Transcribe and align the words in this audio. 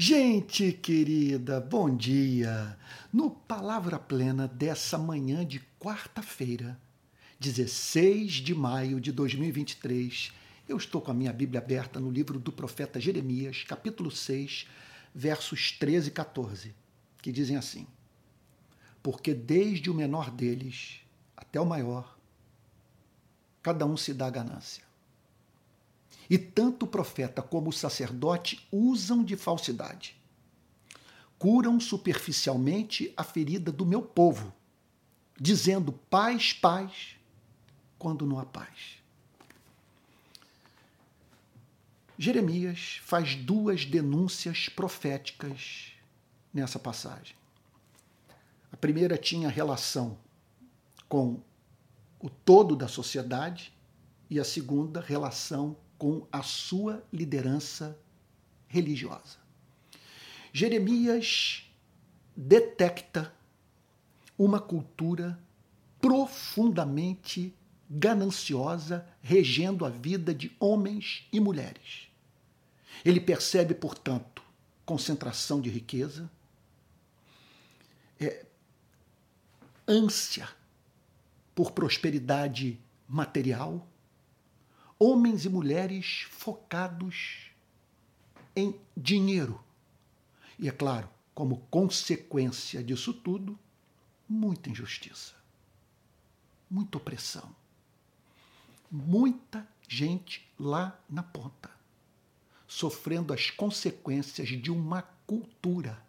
Gente 0.00 0.72
querida, 0.74 1.60
bom 1.60 1.90
dia! 1.90 2.78
No 3.12 3.32
Palavra 3.32 3.98
Plena 3.98 4.46
dessa 4.46 4.96
manhã 4.96 5.44
de 5.44 5.58
quarta-feira, 5.76 6.78
16 7.40 8.34
de 8.34 8.54
maio 8.54 9.00
de 9.00 9.10
2023, 9.10 10.32
eu 10.68 10.76
estou 10.76 11.00
com 11.00 11.10
a 11.10 11.14
minha 11.14 11.32
Bíblia 11.32 11.60
aberta 11.60 11.98
no 11.98 12.12
livro 12.12 12.38
do 12.38 12.52
profeta 12.52 13.00
Jeremias, 13.00 13.64
capítulo 13.66 14.08
6, 14.08 14.68
versos 15.12 15.72
13 15.72 16.10
e 16.10 16.12
14, 16.12 16.74
que 17.20 17.32
dizem 17.32 17.56
assim: 17.56 17.84
Porque 19.02 19.34
desde 19.34 19.90
o 19.90 19.94
menor 19.94 20.30
deles 20.30 21.00
até 21.36 21.60
o 21.60 21.66
maior, 21.66 22.16
cada 23.60 23.84
um 23.84 23.96
se 23.96 24.14
dá 24.14 24.30
ganância 24.30 24.87
e 26.28 26.36
tanto 26.36 26.84
o 26.84 26.88
profeta 26.88 27.40
como 27.40 27.70
o 27.70 27.72
sacerdote 27.72 28.66
usam 28.70 29.24
de 29.24 29.36
falsidade. 29.36 30.16
Curam 31.38 31.80
superficialmente 31.80 33.12
a 33.16 33.24
ferida 33.24 33.72
do 33.72 33.86
meu 33.86 34.02
povo, 34.02 34.52
dizendo 35.40 35.92
paz, 35.92 36.52
paz, 36.52 37.16
quando 37.98 38.26
não 38.26 38.38
há 38.38 38.44
paz. 38.44 38.98
Jeremias 42.18 43.00
faz 43.04 43.36
duas 43.36 43.84
denúncias 43.84 44.68
proféticas 44.68 45.92
nessa 46.52 46.78
passagem. 46.78 47.36
A 48.72 48.76
primeira 48.76 49.16
tinha 49.16 49.48
relação 49.48 50.18
com 51.08 51.40
o 52.20 52.28
todo 52.28 52.74
da 52.74 52.88
sociedade 52.88 53.72
e 54.28 54.40
a 54.40 54.44
segunda 54.44 55.00
relação 55.00 55.76
com 55.98 56.26
a 56.30 56.42
sua 56.42 57.04
liderança 57.12 57.98
religiosa. 58.68 59.38
Jeremias 60.52 61.68
detecta 62.36 63.34
uma 64.38 64.60
cultura 64.60 65.38
profundamente 66.00 67.52
gananciosa 67.90 69.06
regendo 69.20 69.84
a 69.84 69.88
vida 69.88 70.32
de 70.32 70.54
homens 70.60 71.26
e 71.32 71.40
mulheres. 71.40 72.08
Ele 73.04 73.20
percebe, 73.20 73.74
portanto, 73.74 74.42
concentração 74.84 75.60
de 75.60 75.68
riqueza, 75.68 76.30
é, 78.20 78.46
ânsia 79.86 80.48
por 81.54 81.72
prosperidade 81.72 82.78
material, 83.08 83.86
homens 84.98 85.44
e 85.44 85.48
mulheres 85.48 86.26
focados 86.30 87.50
em 88.56 88.74
dinheiro. 88.96 89.62
E 90.58 90.68
é 90.68 90.72
claro, 90.72 91.08
como 91.34 91.58
consequência 91.70 92.82
disso 92.82 93.14
tudo, 93.14 93.58
muita 94.28 94.68
injustiça, 94.68 95.34
muita 96.68 96.98
opressão, 96.98 97.54
muita 98.90 99.66
gente 99.88 100.46
lá 100.58 100.98
na 101.08 101.22
ponta, 101.22 101.70
sofrendo 102.66 103.32
as 103.32 103.50
consequências 103.50 104.48
de 104.48 104.70
uma 104.70 105.02
cultura 105.26 106.02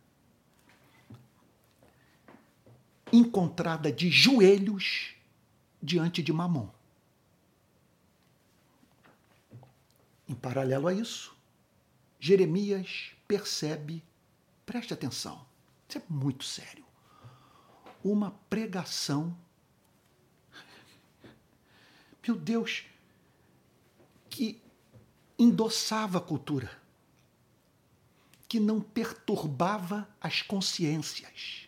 encontrada 3.11 3.91
de 3.91 4.09
joelhos 4.09 5.13
diante 5.81 6.21
de 6.21 6.33
Mamon. 6.33 6.69
Em 10.29 10.35
paralelo 10.35 10.87
a 10.87 10.93
isso, 10.93 11.35
Jeremias 12.19 13.15
percebe, 13.27 14.03
preste 14.63 14.93
atenção, 14.93 15.43
isso 15.87 15.97
é 15.97 16.03
muito 16.07 16.43
sério, 16.43 16.85
uma 18.03 18.29
pregação. 18.47 19.35
Meu 22.25 22.35
Deus, 22.35 22.85
que 24.29 24.61
endossava 25.39 26.19
a 26.19 26.21
cultura, 26.21 26.79
que 28.47 28.59
não 28.59 28.79
perturbava 28.79 30.07
as 30.21 30.43
consciências. 30.43 31.67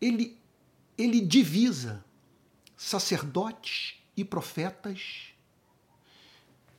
Ele, 0.00 0.38
ele 0.96 1.20
divisa 1.20 2.02
sacerdotes 2.78 3.96
e 4.16 4.24
profetas 4.24 5.29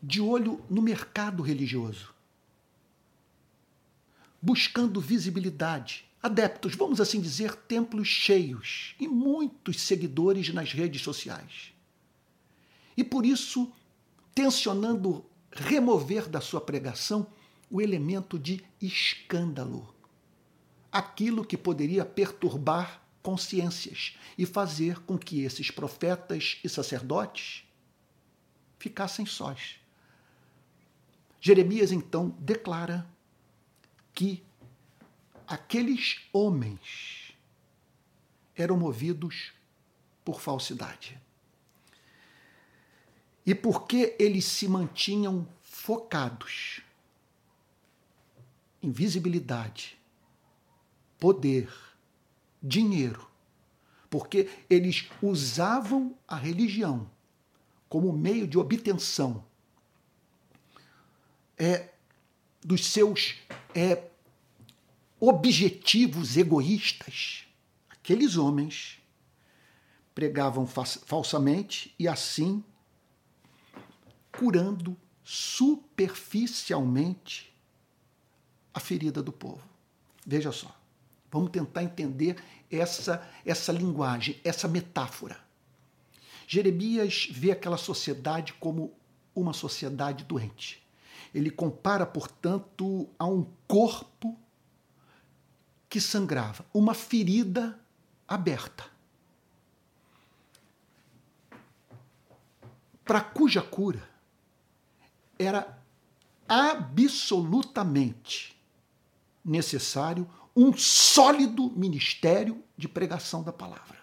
de 0.01 0.19
olho 0.19 0.63
no 0.69 0.81
mercado 0.81 1.44
religioso, 1.44 2.13
buscando 4.41 5.00
visibilidade, 5.00 6.06
adeptos, 6.22 6.75
vamos 6.75 7.00
assim 7.00 7.22
dizer, 7.22 7.56
templos 7.56 8.07
cheios 8.07 8.95
e 9.00 9.07
muitos 9.07 9.81
seguidores 9.81 10.53
nas 10.53 10.73
redes 10.73 11.01
sociais. 11.01 11.73
E 12.97 13.03
por 13.03 13.25
isso, 13.25 13.72
tensionando 14.34 15.25
remover 15.51 16.28
da 16.28 16.41
sua 16.41 16.61
pregação 16.61 17.28
o 17.69 17.81
elemento 17.81 18.40
de 18.40 18.63
escândalo, 18.81 19.94
aquilo 20.91 21.45
que 21.45 21.57
poderia 21.57 22.03
perturbar 22.03 23.01
consciências 23.22 24.17
e 24.38 24.45
fazer 24.45 25.00
com 25.01 25.17
que 25.17 25.41
esses 25.41 25.69
profetas 25.69 26.59
e 26.63 26.69
sacerdotes 26.69 27.63
ficassem 28.79 29.25
sós. 29.25 29.80
Jeremias 31.44 31.91
então 31.91 32.29
declara 32.40 33.09
que 34.13 34.44
aqueles 35.47 36.22
homens 36.31 37.34
eram 38.56 38.78
movidos 38.78 39.52
por 40.24 40.40
falsidade. 40.40 41.19
E 43.44 43.56
porque 43.56 44.16
eles 44.19 44.46
se 44.46 44.68
mantinham 44.68 45.47
focados 45.63 46.81
em 48.84 48.91
visibilidade, 48.91 49.97
poder, 51.19 51.73
dinheiro, 52.62 53.28
porque 54.12 54.47
eles 54.69 55.09
usavam 55.23 56.16
a 56.28 56.35
religião 56.35 57.09
como 57.90 58.13
meio 58.13 58.47
de 58.47 58.59
obtenção 58.59 59.44
é, 61.57 61.89
dos 62.63 62.85
seus 62.88 63.35
é, 63.73 64.03
objetivos 65.19 66.38
egoístas, 66.38 67.47
aqueles 67.89 68.38
homens 68.38 69.00
pregavam 70.13 70.67
falsamente 70.67 71.95
e 71.97 72.07
assim 72.07 72.63
curando 74.31 74.95
superficialmente 75.23 77.51
a 78.73 78.79
ferida 78.79 79.22
do 79.22 79.31
povo. 79.31 79.61
Veja 80.25 80.51
só, 80.51 80.75
vamos 81.31 81.51
tentar 81.51 81.84
entender 81.84 82.41
essa, 82.69 83.29
essa 83.45 83.72
linguagem, 83.72 84.41
essa 84.44 84.67
metáfora. 84.67 85.40
Jeremias 86.47 87.28
vê 87.31 87.51
aquela 87.51 87.78
sociedade 87.78 88.53
como 88.53 88.91
uma 89.34 89.53
sociedade 89.53 90.25
doente. 90.25 90.84
Ele 91.33 91.49
compara, 91.49 92.05
portanto, 92.05 93.09
a 93.17 93.25
um 93.25 93.49
corpo 93.67 94.37
que 95.89 96.01
sangrava, 96.01 96.65
uma 96.73 96.93
ferida 96.93 97.79
aberta. 98.27 98.85
Para 103.03 103.21
cuja 103.21 103.61
cura 103.61 104.09
era 105.37 105.77
absolutamente 106.47 108.57
necessário 109.43 110.25
um 110.55 110.72
sólido 110.73 111.69
ministério 111.72 112.63
de 112.77 112.87
pregação 112.87 113.43
da 113.43 113.51
palavra. 113.51 113.99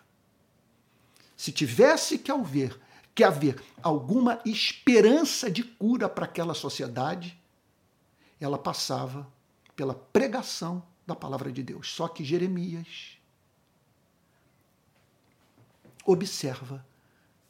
Se 1.36 1.52
tivesse 1.52 2.18
que 2.18 2.32
haver 2.32 2.78
que 3.18 3.24
haver 3.24 3.60
alguma 3.82 4.40
esperança 4.46 5.50
de 5.50 5.64
cura 5.64 6.08
para 6.08 6.24
aquela 6.24 6.54
sociedade, 6.54 7.36
ela 8.38 8.56
passava 8.56 9.26
pela 9.74 9.92
pregação 9.92 10.84
da 11.04 11.16
palavra 11.16 11.50
de 11.50 11.60
Deus. 11.60 11.92
Só 11.92 12.06
que 12.06 12.24
Jeremias 12.24 13.18
observa 16.04 16.86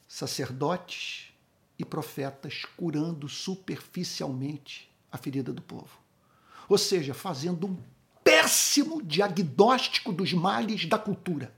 sacerdotes 0.09 1.35
e 1.79 1.85
profetas 1.85 2.65
curando 2.75 3.29
superficialmente 3.29 4.91
a 5.13 5.19
ferida 5.19 5.53
do 5.53 5.61
povo. 5.61 6.01
Ou 6.67 6.79
seja, 6.79 7.13
fazendo 7.13 7.67
um 7.67 7.77
péssimo 8.25 9.03
diagnóstico 9.03 10.15
dos 10.15 10.33
males 10.33 10.87
da 10.87 10.99
cultura, 10.99 11.55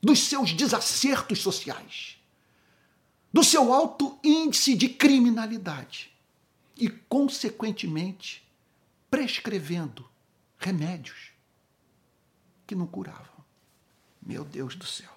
dos 0.00 0.20
seus 0.20 0.52
desacertos 0.52 1.40
sociais 1.40 2.21
do 3.32 3.42
seu 3.42 3.72
alto 3.72 4.18
índice 4.22 4.74
de 4.74 4.88
criminalidade 4.88 6.12
e, 6.76 6.88
consequentemente, 6.88 8.46
prescrevendo 9.10 10.08
remédios 10.58 11.32
que 12.66 12.74
não 12.74 12.86
curavam. 12.86 13.44
Meu 14.20 14.44
Deus 14.44 14.76
do 14.76 14.86
céu. 14.86 15.10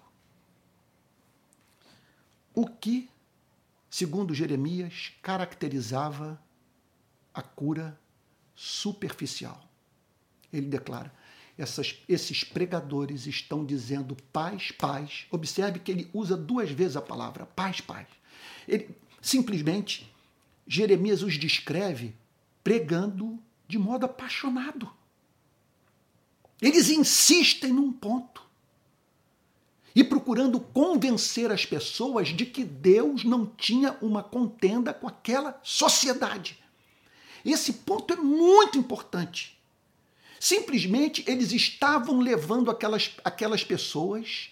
O 2.53 2.67
que, 2.67 3.09
segundo 3.89 4.33
Jeremias, 4.33 5.11
caracterizava 5.21 6.41
a 7.33 7.41
cura 7.41 7.99
superficial? 8.55 9.61
Ele 10.51 10.67
declara: 10.67 11.13
essas, 11.57 11.95
esses 12.07 12.43
pregadores 12.43 13.27
estão 13.27 13.65
dizendo 13.65 14.15
paz, 14.33 14.71
paz. 14.71 15.25
Observe 15.31 15.79
que 15.79 15.91
ele 15.91 16.09
usa 16.13 16.35
duas 16.35 16.69
vezes 16.69 16.97
a 16.97 17.01
palavra 17.01 17.45
paz, 17.45 17.79
paz. 17.81 18.07
Ele 18.67 18.89
simplesmente 19.21 20.11
Jeremias 20.67 21.21
os 21.21 21.37
descreve 21.37 22.15
pregando 22.63 23.39
de 23.67 23.77
modo 23.77 24.05
apaixonado. 24.05 24.91
Eles 26.61 26.89
insistem 26.89 27.71
num 27.71 27.91
ponto 27.91 28.43
e 29.95 30.03
procurando 30.03 30.59
convencer 30.59 31.51
as 31.51 31.65
pessoas 31.65 32.29
de 32.29 32.45
que 32.45 32.63
Deus 32.65 33.23
não 33.23 33.45
tinha 33.45 33.97
uma 34.01 34.21
contenda 34.21 34.93
com 34.93 35.07
aquela 35.07 35.59
sociedade. 35.63 36.59
Esse 37.45 37.71
ponto 37.73 38.13
é 38.13 38.17
muito 38.17 38.77
importante. 38.77 39.54
Simplesmente 40.45 41.23
eles 41.25 41.51
estavam 41.51 42.19
levando 42.19 42.69
aquelas, 42.69 43.17
aquelas 43.23 43.63
pessoas 43.63 44.51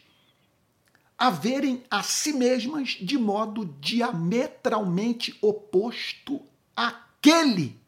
a 1.16 1.30
verem 1.30 1.84
a 1.88 2.02
si 2.02 2.34
mesmas 2.34 2.98
de 3.00 3.16
modo 3.16 3.64
diametralmente 3.80 5.38
oposto 5.40 6.42
àquele 6.76 7.80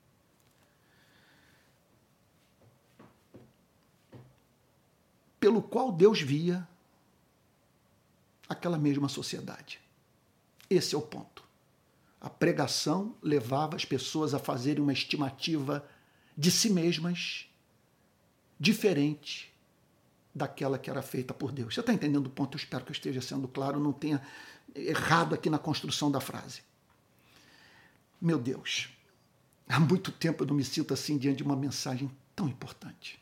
pelo 5.40 5.64
qual 5.64 5.92
Deus 5.92 6.22
via 6.22 6.70
aquela 8.48 8.78
mesma 8.78 9.10
sociedade. 9.10 9.82
Esse 10.70 10.94
é 10.94 10.98
o 11.00 11.02
ponto. 11.02 11.44
A 12.22 12.30
pregação 12.30 13.16
levava 13.20 13.76
as 13.76 13.84
pessoas 13.84 14.36
a 14.36 14.38
fazerem 14.38 14.84
uma 14.84 14.94
estimativa 14.94 15.84
de 16.38 16.52
si 16.52 16.70
mesmas 16.70 17.48
diferente 18.60 19.54
daquela 20.34 20.78
que 20.78 20.90
era 20.90 21.02
feita 21.02 21.34
por 21.34 21.52
Deus. 21.52 21.74
Você 21.74 21.80
está 21.80 21.94
entendendo 21.94 22.28
o 22.28 22.30
ponto? 22.30 22.56
Eu 22.56 22.60
espero 22.60 22.84
que 22.84 22.92
eu 22.92 22.96
esteja 22.96 23.22
sendo 23.22 23.48
claro, 23.48 23.80
não 23.80 23.94
tenha 23.94 24.22
errado 24.76 25.34
aqui 25.34 25.50
na 25.50 25.58
construção 25.58 26.12
da 26.12 26.20
frase. 26.20 26.62
Meu 28.20 28.38
Deus, 28.38 28.90
há 29.68 29.80
muito 29.80 30.12
tempo 30.12 30.44
eu 30.44 30.48
não 30.48 30.56
me 30.56 30.64
sinto 30.64 30.94
assim 30.94 31.18
diante 31.18 31.38
de 31.38 31.44
uma 31.44 31.56
mensagem 31.56 32.12
tão 32.36 32.48
importante. 32.48 33.22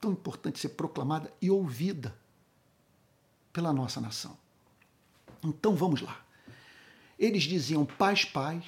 Tão 0.00 0.12
importante 0.12 0.58
ser 0.58 0.70
proclamada 0.70 1.32
e 1.40 1.50
ouvida 1.50 2.14
pela 3.52 3.72
nossa 3.72 4.00
nação. 4.00 4.36
Então 5.42 5.74
vamos 5.74 6.00
lá. 6.00 6.24
Eles 7.18 7.44
diziam 7.44 7.84
paz, 7.84 8.24
paz, 8.24 8.64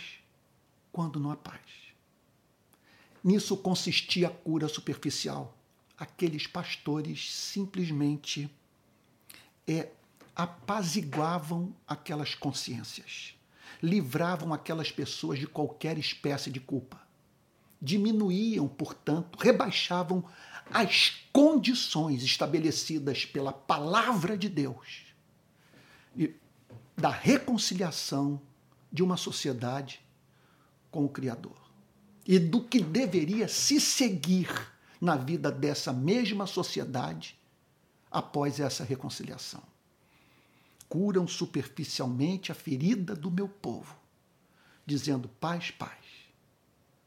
quando 0.90 1.20
não 1.20 1.30
há 1.30 1.36
paz. 1.36 1.60
Nisso 3.22 3.56
consistia 3.56 4.28
a 4.28 4.30
cura 4.30 4.66
superficial 4.66 5.54
aqueles 6.00 6.46
pastores 6.46 7.30
simplesmente 7.30 8.50
é, 9.68 9.90
apaziguavam 10.34 11.76
aquelas 11.86 12.34
consciências, 12.34 13.34
livravam 13.82 14.54
aquelas 14.54 14.90
pessoas 14.90 15.38
de 15.38 15.46
qualquer 15.46 15.98
espécie 15.98 16.50
de 16.50 16.58
culpa, 16.58 16.98
diminuíam, 17.80 18.66
portanto, 18.66 19.38
rebaixavam 19.38 20.24
as 20.72 21.22
condições 21.30 22.22
estabelecidas 22.22 23.26
pela 23.26 23.52
palavra 23.52 24.38
de 24.38 24.48
Deus 24.48 25.04
e 26.16 26.34
da 26.96 27.10
reconciliação 27.10 28.40
de 28.90 29.02
uma 29.02 29.18
sociedade 29.18 30.00
com 30.90 31.04
o 31.04 31.08
Criador 31.10 31.60
e 32.26 32.38
do 32.38 32.62
que 32.62 32.82
deveria 32.82 33.48
se 33.48 33.78
seguir 33.78 34.48
na 35.00 35.16
vida 35.16 35.50
dessa 35.50 35.92
mesma 35.92 36.46
sociedade 36.46 37.38
após 38.10 38.60
essa 38.60 38.84
reconciliação. 38.84 39.62
Curam 40.88 41.26
superficialmente 41.26 42.50
a 42.50 42.54
ferida 42.54 43.14
do 43.14 43.30
meu 43.30 43.48
povo, 43.48 43.96
dizendo 44.84 45.28
paz, 45.28 45.70
paz, 45.70 45.98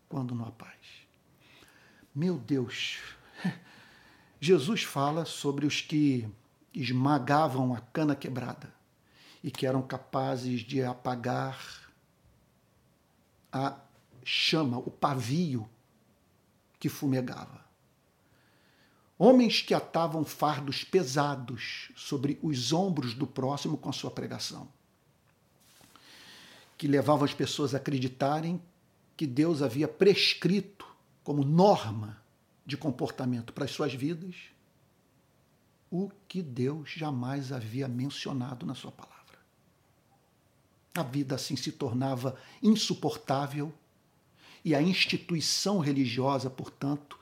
quando 0.08 0.34
não 0.34 0.46
há 0.46 0.52
paz. 0.52 0.80
Meu 2.16 2.38
Deus, 2.38 3.00
Jesus 4.40 4.84
fala 4.84 5.26
sobre 5.26 5.66
os 5.66 5.82
que 5.82 6.28
esmagavam 6.74 7.74
a 7.74 7.82
cana 7.82 8.16
quebrada 8.16 8.74
e 9.44 9.52
que 9.52 9.66
eram 9.68 9.82
capazes 9.82 10.62
de 10.62 10.82
apagar 10.82 11.84
a 13.52 13.78
chama, 14.24 14.78
o 14.78 14.90
pavio 14.90 15.70
que 16.80 16.90
fumegava. 16.90 17.63
Homens 19.18 19.62
que 19.62 19.74
atavam 19.74 20.26
fardos 20.26 20.84
pesados 20.84 21.92
sobre 21.96 22.40
os 22.42 22.74
ombros 22.74 23.14
do 23.14 23.28
próximo 23.28 23.78
com 23.78 23.90
a 23.90 23.94
sua 23.94 24.10
pregação. 24.10 24.68
Que 26.78 26.88
levavam 26.88 27.24
as 27.24 27.34
pessoas 27.34 27.74
a 27.74 27.78
acreditarem 27.78 28.62
que 29.16 29.28
Deus 29.28 29.62
havia 29.62 29.88
prescrito 29.88 30.86
como 31.24 31.44
norma 31.44 32.22
de 32.66 32.76
comportamento 32.76 33.54
para 33.54 33.66
as 33.66 33.72
suas 33.72 33.94
vidas 33.94 34.36
o 35.92 36.10
que 36.28 36.42
Deus 36.42 36.90
jamais 36.90 37.52
havia 37.52 37.88
mencionado 37.88 38.66
na 38.66 38.74
sua 38.74 38.92
palavra. 38.92 39.14
A 40.96 41.04
vida 41.04 41.36
assim 41.36 41.56
se 41.56 41.72
tornava 41.72 42.36
insuportável 42.64 43.72
e 44.66 44.74
a 44.74 44.82
instituição 44.82 45.78
religiosa, 45.78 46.50
portanto, 46.50 47.20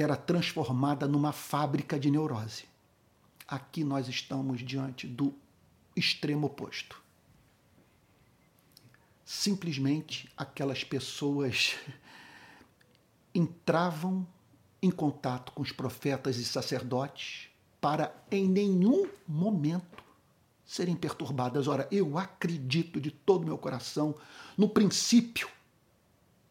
era 0.00 0.16
transformada 0.16 1.08
numa 1.08 1.32
fábrica 1.32 1.98
de 1.98 2.10
neurose. 2.10 2.64
Aqui 3.46 3.82
nós 3.82 4.08
estamos 4.08 4.60
diante 4.60 5.06
do 5.06 5.34
extremo 5.96 6.46
oposto. 6.46 7.02
Simplesmente 9.24 10.30
aquelas 10.36 10.84
pessoas 10.84 11.76
entravam 13.34 14.26
em 14.80 14.90
contato 14.90 15.52
com 15.52 15.62
os 15.62 15.72
profetas 15.72 16.36
e 16.36 16.44
sacerdotes 16.44 17.48
para 17.80 18.14
em 18.30 18.48
nenhum 18.48 19.08
momento 19.26 20.04
serem 20.64 20.94
perturbadas. 20.94 21.66
Ora, 21.66 21.88
eu 21.90 22.18
acredito 22.18 23.00
de 23.00 23.10
todo 23.10 23.46
meu 23.46 23.58
coração 23.58 24.14
no 24.56 24.68
princípio 24.68 25.48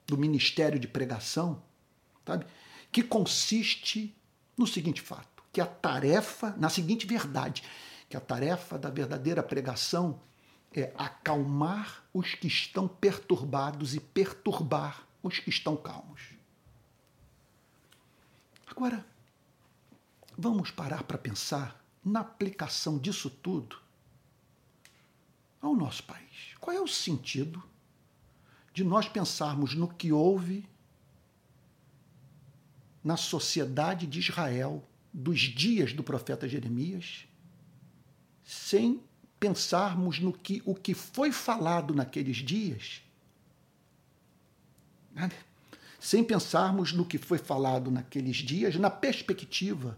do 0.05 0.17
ministério 0.17 0.79
de 0.79 0.87
pregação, 0.87 1.61
sabe? 2.25 2.45
Que 2.97 3.03
consiste 3.03 4.17
no 4.57 4.65
seguinte 4.65 5.03
fato: 5.03 5.43
que 5.53 5.61
a 5.61 5.67
tarefa, 5.67 6.55
na 6.57 6.67
seguinte 6.67 7.05
verdade, 7.05 7.61
que 8.09 8.17
a 8.17 8.19
tarefa 8.19 8.75
da 8.75 8.89
verdadeira 8.89 9.43
pregação 9.43 10.19
é 10.73 10.91
acalmar 10.97 12.03
os 12.11 12.33
que 12.33 12.47
estão 12.47 12.87
perturbados 12.87 13.93
e 13.93 13.99
perturbar 13.99 15.07
os 15.21 15.37
que 15.37 15.51
estão 15.51 15.77
calmos. 15.77 16.33
Agora, 18.65 19.05
vamos 20.35 20.71
parar 20.71 21.03
para 21.03 21.19
pensar 21.19 21.79
na 22.03 22.21
aplicação 22.21 22.97
disso 22.97 23.29
tudo 23.29 23.77
ao 25.61 25.75
nosso 25.75 26.01
país. 26.01 26.55
Qual 26.59 26.75
é 26.75 26.81
o 26.81 26.87
sentido 26.87 27.63
de 28.73 28.83
nós 28.83 29.07
pensarmos 29.07 29.75
no 29.75 29.87
que 29.87 30.11
houve 30.11 30.67
na 33.07 33.15
sociedade 33.15 34.05
de 34.05 34.19
Israel 34.19 34.83
dos 35.13 35.39
dias 35.39 35.93
do 35.93 36.03
profeta 36.03 36.45
Jeremias, 36.45 37.25
sem 38.43 39.01
pensarmos 39.39 40.19
no 40.19 40.33
que 40.33 40.61
o 40.65 40.75
que 40.75 40.93
foi 40.93 41.31
falado 41.31 41.95
naqueles 41.95 42.35
dias, 42.35 43.01
né? 45.15 45.31
sem 45.97 46.21
pensarmos 46.21 46.91
no 46.91 47.05
que 47.05 47.17
foi 47.17 47.37
falado 47.37 47.89
naqueles 47.89 48.35
dias 48.35 48.75
na 48.75 48.89
perspectiva 48.89 49.97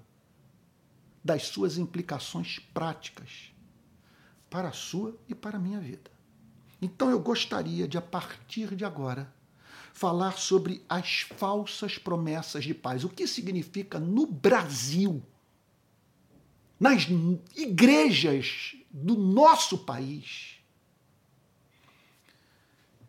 das 1.23 1.47
suas 1.47 1.79
implicações 1.79 2.59
práticas 2.59 3.51
para 4.51 4.69
a 4.69 4.71
sua 4.71 5.17
e 5.27 5.33
para 5.33 5.57
a 5.57 5.59
minha 5.59 5.79
vida. 5.79 6.11
Então 6.79 7.09
eu 7.09 7.19
gostaria 7.19 7.87
de, 7.87 7.97
a 7.97 8.01
partir 8.03 8.75
de 8.75 8.85
agora, 8.85 9.33
falar 9.99 10.37
sobre 10.37 10.81
as 10.87 11.23
falsas 11.35 11.97
promessas 11.97 12.63
de 12.63 12.73
paz. 12.73 13.03
O 13.03 13.09
que 13.09 13.27
significa 13.27 13.99
no 13.99 14.25
Brasil, 14.25 15.21
nas 16.79 17.05
igrejas 17.53 18.77
do 18.89 19.17
nosso 19.17 19.79
país, 19.79 20.55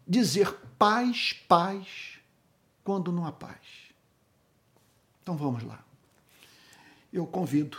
dizer 0.05 0.53
paz, 0.77 1.33
paz, 1.47 2.19
quando 2.83 3.13
não 3.13 3.25
há 3.25 3.31
paz. 3.31 3.61
Então 5.23 5.37
vamos 5.37 5.63
lá. 5.63 5.85
Eu 7.13 7.25
convido 7.25 7.79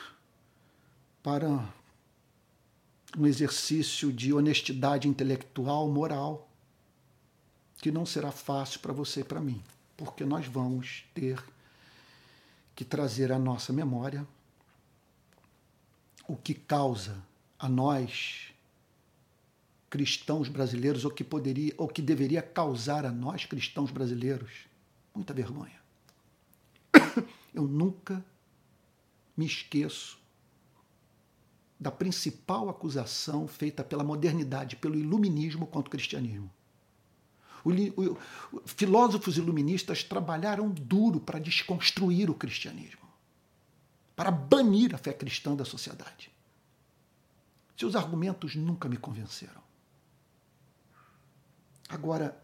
para 1.21 1.49
um 3.17 3.27
exercício 3.27 4.09
de 4.09 4.33
honestidade 4.33 5.09
intelectual, 5.09 5.89
moral, 5.89 6.49
que 7.81 7.91
não 7.91 8.05
será 8.05 8.31
fácil 8.31 8.79
para 8.79 8.93
você 8.93 9.21
e 9.21 9.23
para 9.23 9.41
mim, 9.41 9.61
porque 9.97 10.23
nós 10.23 10.45
vamos 10.45 11.03
ter 11.15 11.43
que 12.75 12.85
trazer 12.85 13.31
à 13.31 13.39
nossa 13.39 13.73
memória 13.73 14.25
o 16.27 16.35
que 16.35 16.53
causa 16.53 17.17
a 17.57 17.67
nós 17.67 18.53
cristãos 19.89 20.47
brasileiros, 20.47 21.03
ou 21.03 21.11
que 21.11 21.23
poderia, 21.23 21.73
ou 21.75 21.87
que 21.87 22.01
deveria 22.01 22.41
causar 22.41 23.05
a 23.05 23.11
nós 23.11 23.45
cristãos 23.45 23.91
brasileiros 23.91 24.67
muita 25.13 25.33
vergonha. 25.33 25.81
Eu 27.53 27.67
nunca 27.67 28.23
me 29.35 29.45
esqueço 29.45 30.17
da 31.77 31.91
principal 31.91 32.69
acusação 32.69 33.47
feita 33.47 33.83
pela 33.83 34.03
modernidade, 34.03 34.75
pelo 34.75 34.97
iluminismo 34.97 35.65
contra 35.65 35.89
o 35.89 35.91
cristianismo. 35.91 36.49
O, 37.63 37.71
o, 37.71 38.17
filósofos 38.65 39.37
iluministas 39.37 40.03
trabalharam 40.03 40.69
duro 40.69 41.19
para 41.19 41.39
desconstruir 41.39 42.29
o 42.29 42.35
cristianismo, 42.35 43.07
para 44.15 44.31
banir 44.31 44.95
a 44.95 44.97
fé 44.97 45.13
cristã 45.13 45.55
da 45.55 45.65
sociedade. 45.65 46.31
Seus 47.77 47.95
argumentos 47.95 48.55
nunca 48.55 48.87
me 48.87 48.97
convenceram. 48.97 49.61
Agora, 51.89 52.41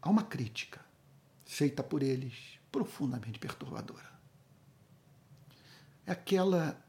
há 0.00 0.10
uma 0.10 0.24
crítica 0.24 0.80
feita 1.44 1.82
por 1.82 2.02
eles 2.02 2.58
profundamente 2.70 3.38
perturbadora. 3.38 4.10
É 6.06 6.12
aquela 6.12 6.82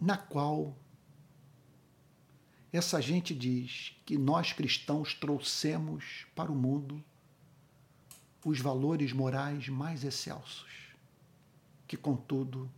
na 0.00 0.16
qual 0.16 0.76
essa 2.76 3.00
gente 3.00 3.34
diz 3.34 3.96
que 4.04 4.18
nós 4.18 4.52
cristãos 4.52 5.14
trouxemos 5.14 6.26
para 6.34 6.52
o 6.52 6.54
mundo 6.54 7.02
os 8.44 8.60
valores 8.60 9.12
morais 9.12 9.68
mais 9.68 10.04
excelsos, 10.04 10.70
que 11.88 11.96
contudo 11.96 12.70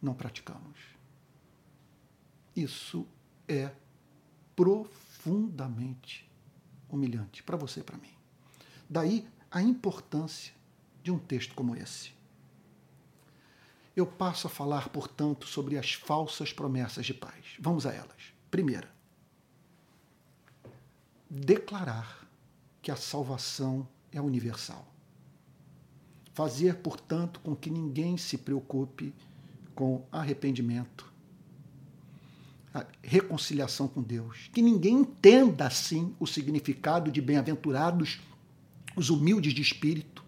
não 0.00 0.14
praticamos. 0.14 0.78
Isso 2.54 3.06
é 3.46 3.72
profundamente 4.54 6.28
humilhante 6.88 7.42
para 7.42 7.56
você 7.56 7.80
e 7.80 7.84
para 7.84 7.98
mim. 7.98 8.12
Daí 8.88 9.26
a 9.50 9.60
importância 9.60 10.54
de 11.02 11.10
um 11.10 11.18
texto 11.18 11.54
como 11.54 11.74
esse. 11.74 12.12
Eu 13.98 14.06
passo 14.06 14.46
a 14.46 14.50
falar, 14.50 14.90
portanto, 14.90 15.44
sobre 15.44 15.76
as 15.76 15.92
falsas 15.92 16.52
promessas 16.52 17.04
de 17.04 17.12
paz. 17.12 17.56
Vamos 17.58 17.84
a 17.84 17.92
elas. 17.92 18.32
Primeira, 18.48 18.88
declarar 21.28 22.24
que 22.80 22.92
a 22.92 22.96
salvação 22.96 23.88
é 24.12 24.20
universal. 24.20 24.86
Fazer, 26.32 26.76
portanto, 26.76 27.40
com 27.40 27.56
que 27.56 27.68
ninguém 27.70 28.16
se 28.16 28.38
preocupe 28.38 29.12
com 29.74 30.06
arrependimento, 30.12 31.12
reconciliação 33.02 33.88
com 33.88 34.00
Deus. 34.00 34.48
Que 34.52 34.62
ninguém 34.62 35.00
entenda 35.00 35.66
assim 35.66 36.14
o 36.20 36.26
significado 36.28 37.10
de 37.10 37.20
bem-aventurados 37.20 38.20
os 38.94 39.10
humildes 39.10 39.52
de 39.52 39.60
espírito, 39.60 40.24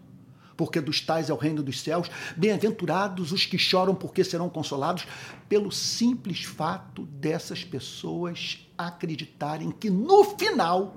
porque 0.61 0.79
dos 0.79 1.01
tais 1.01 1.27
é 1.27 1.33
o 1.33 1.37
reino 1.37 1.63
dos 1.63 1.81
céus. 1.81 2.07
Bem-aventurados 2.37 3.31
os 3.31 3.47
que 3.47 3.57
choram, 3.57 3.95
porque 3.95 4.23
serão 4.23 4.47
consolados, 4.47 5.07
pelo 5.49 5.71
simples 5.71 6.43
fato 6.43 7.01
dessas 7.07 7.63
pessoas 7.63 8.69
acreditarem 8.77 9.71
que 9.71 9.89
no 9.89 10.23
final, 10.23 10.95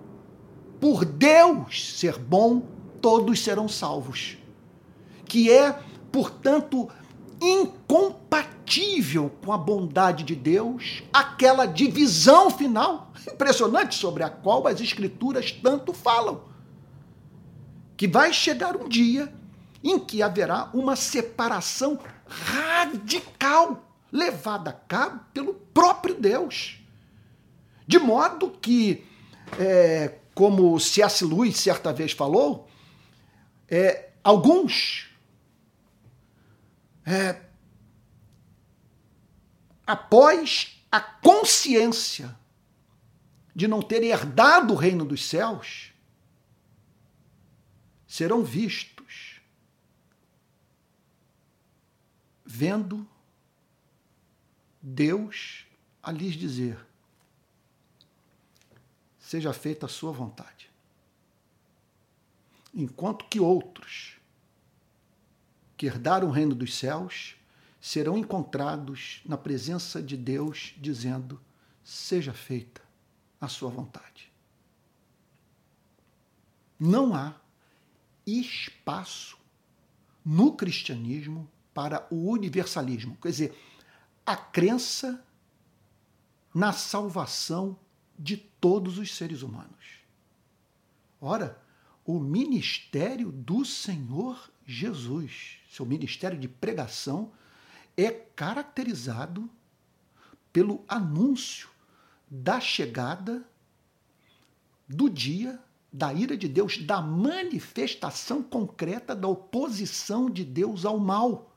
por 0.78 1.06
Deus 1.06 1.94
ser 1.94 2.18
bom, 2.18 2.60
todos 3.00 3.40
serão 3.40 3.66
salvos. 3.66 4.36
Que 5.24 5.50
é, 5.50 5.78
portanto, 6.12 6.90
incompatível 7.40 9.30
com 9.42 9.50
a 9.50 9.56
bondade 9.56 10.24
de 10.24 10.34
Deus, 10.34 11.02
aquela 11.10 11.64
divisão 11.64 12.50
final 12.50 13.14
impressionante 13.32 13.94
sobre 13.94 14.24
a 14.24 14.28
qual 14.28 14.66
as 14.66 14.82
Escrituras 14.82 15.50
tanto 15.52 15.94
falam. 15.94 16.42
Que 17.96 18.06
vai 18.06 18.30
chegar 18.30 18.76
um 18.76 18.86
dia 18.86 19.32
em 19.84 19.98
que 19.98 20.22
haverá 20.22 20.70
uma 20.72 20.96
separação 20.96 22.00
radical 22.26 23.86
levada 24.10 24.70
a 24.70 24.72
cabo 24.72 25.22
pelo 25.34 25.52
próprio 25.52 26.14
Deus. 26.14 26.80
De 27.86 27.98
modo 27.98 28.50
que, 28.50 29.06
é, 29.58 30.18
como 30.34 30.80
C.S. 30.80 31.22
Lewis 31.22 31.58
certa 31.58 31.92
vez 31.92 32.12
falou, 32.12 32.66
é, 33.68 34.08
alguns 34.22 35.10
é, 37.04 37.42
após 39.86 40.82
a 40.90 41.00
consciência 41.00 42.34
de 43.54 43.68
não 43.68 43.82
ter 43.82 44.02
herdado 44.02 44.72
o 44.72 44.76
reino 44.76 45.04
dos 45.04 45.28
céus, 45.28 45.92
serão 48.06 48.42
vistos 48.42 48.93
vendo 52.54 53.04
Deus 54.80 55.66
a 56.00 56.12
lhes 56.12 56.34
dizer: 56.34 56.78
seja 59.18 59.52
feita 59.52 59.86
a 59.86 59.88
sua 59.88 60.12
vontade. 60.12 60.70
Enquanto 62.72 63.24
que 63.24 63.40
outros 63.40 64.18
que 65.76 65.86
herdaram 65.86 66.28
o 66.28 66.30
reino 66.30 66.54
dos 66.54 66.76
céus 66.76 67.34
serão 67.80 68.16
encontrados 68.16 69.20
na 69.26 69.36
presença 69.36 70.00
de 70.00 70.16
Deus, 70.16 70.74
dizendo: 70.76 71.40
seja 71.82 72.32
feita 72.32 72.80
a 73.40 73.48
sua 73.48 73.68
vontade. 73.68 74.32
Não 76.78 77.16
há 77.16 77.34
espaço 78.24 79.36
no 80.24 80.52
cristianismo 80.52 81.50
para 81.74 82.06
o 82.10 82.30
universalismo, 82.30 83.18
quer 83.20 83.30
dizer, 83.30 83.58
a 84.24 84.36
crença 84.36 85.22
na 86.54 86.72
salvação 86.72 87.76
de 88.18 88.36
todos 88.36 88.96
os 88.96 89.14
seres 89.14 89.42
humanos. 89.42 90.00
Ora, 91.20 91.60
o 92.04 92.20
ministério 92.20 93.32
do 93.32 93.64
Senhor 93.64 94.50
Jesus, 94.64 95.58
seu 95.68 95.84
ministério 95.84 96.38
de 96.38 96.48
pregação, 96.48 97.32
é 97.96 98.10
caracterizado 98.10 99.50
pelo 100.52 100.84
anúncio 100.86 101.68
da 102.30 102.60
chegada 102.60 103.46
do 104.88 105.10
dia 105.10 105.60
da 105.92 106.12
ira 106.12 106.36
de 106.36 106.48
Deus, 106.48 106.78
da 106.78 107.00
manifestação 107.00 108.42
concreta 108.42 109.14
da 109.14 109.28
oposição 109.28 110.28
de 110.28 110.44
Deus 110.44 110.84
ao 110.84 110.98
mal. 110.98 111.53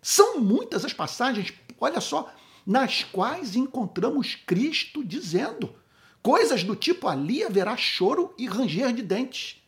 São 0.00 0.40
muitas 0.40 0.84
as 0.84 0.92
passagens, 0.92 1.52
olha 1.80 2.00
só, 2.00 2.32
nas 2.66 3.04
quais 3.04 3.54
encontramos 3.54 4.34
Cristo 4.34 5.04
dizendo 5.04 5.74
coisas 6.22 6.64
do 6.64 6.74
tipo: 6.74 7.06
ali 7.06 7.44
haverá 7.44 7.76
choro 7.76 8.34
e 8.36 8.46
ranger 8.46 8.92
de 8.92 9.02
dentes. 9.02 9.62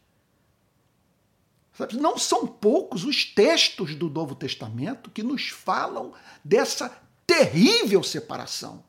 Não 1.93 2.19
são 2.19 2.45
poucos 2.45 3.05
os 3.05 3.25
textos 3.25 3.95
do 3.95 4.11
Novo 4.11 4.35
Testamento 4.35 5.11
que 5.11 5.23
nos 5.23 5.49
falam 5.49 6.13
dessa 6.45 7.01
terrível 7.25 8.03
separação. 8.03 8.83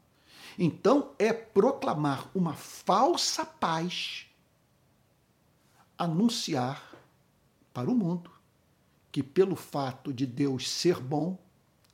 Então, 0.57 1.11
é 1.19 1.31
proclamar 1.31 2.29
uma 2.33 2.53
falsa 2.55 3.45
paz, 3.45 4.25
anunciar 5.97 6.95
para 7.71 7.89
o 7.89 7.95
mundo 7.95 8.38
que, 9.11 9.23
pelo 9.23 9.55
fato 9.55 10.13
de 10.13 10.25
Deus 10.25 10.69
ser 10.69 10.99
bom, 10.99 11.37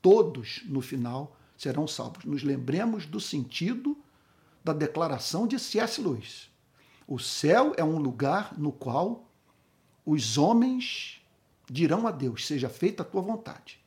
todos 0.01 0.61
no 0.65 0.81
final 0.81 1.35
serão 1.57 1.87
salvos. 1.87 2.25
Nos 2.25 2.43
lembremos 2.43 3.05
do 3.05 3.19
sentido 3.19 3.97
da 4.63 4.73
declaração 4.73 5.47
de 5.47 5.59
C.S. 5.59 6.01
Lewis. 6.01 6.49
O 7.07 7.19
céu 7.19 7.73
é 7.77 7.83
um 7.83 7.99
lugar 7.99 8.57
no 8.57 8.71
qual 8.71 9.29
os 10.05 10.37
homens 10.37 11.21
dirão 11.69 12.07
a 12.07 12.11
Deus: 12.11 12.45
seja 12.45 12.69
feita 12.69 13.03
a 13.03 13.05
tua 13.05 13.21
vontade. 13.21 13.79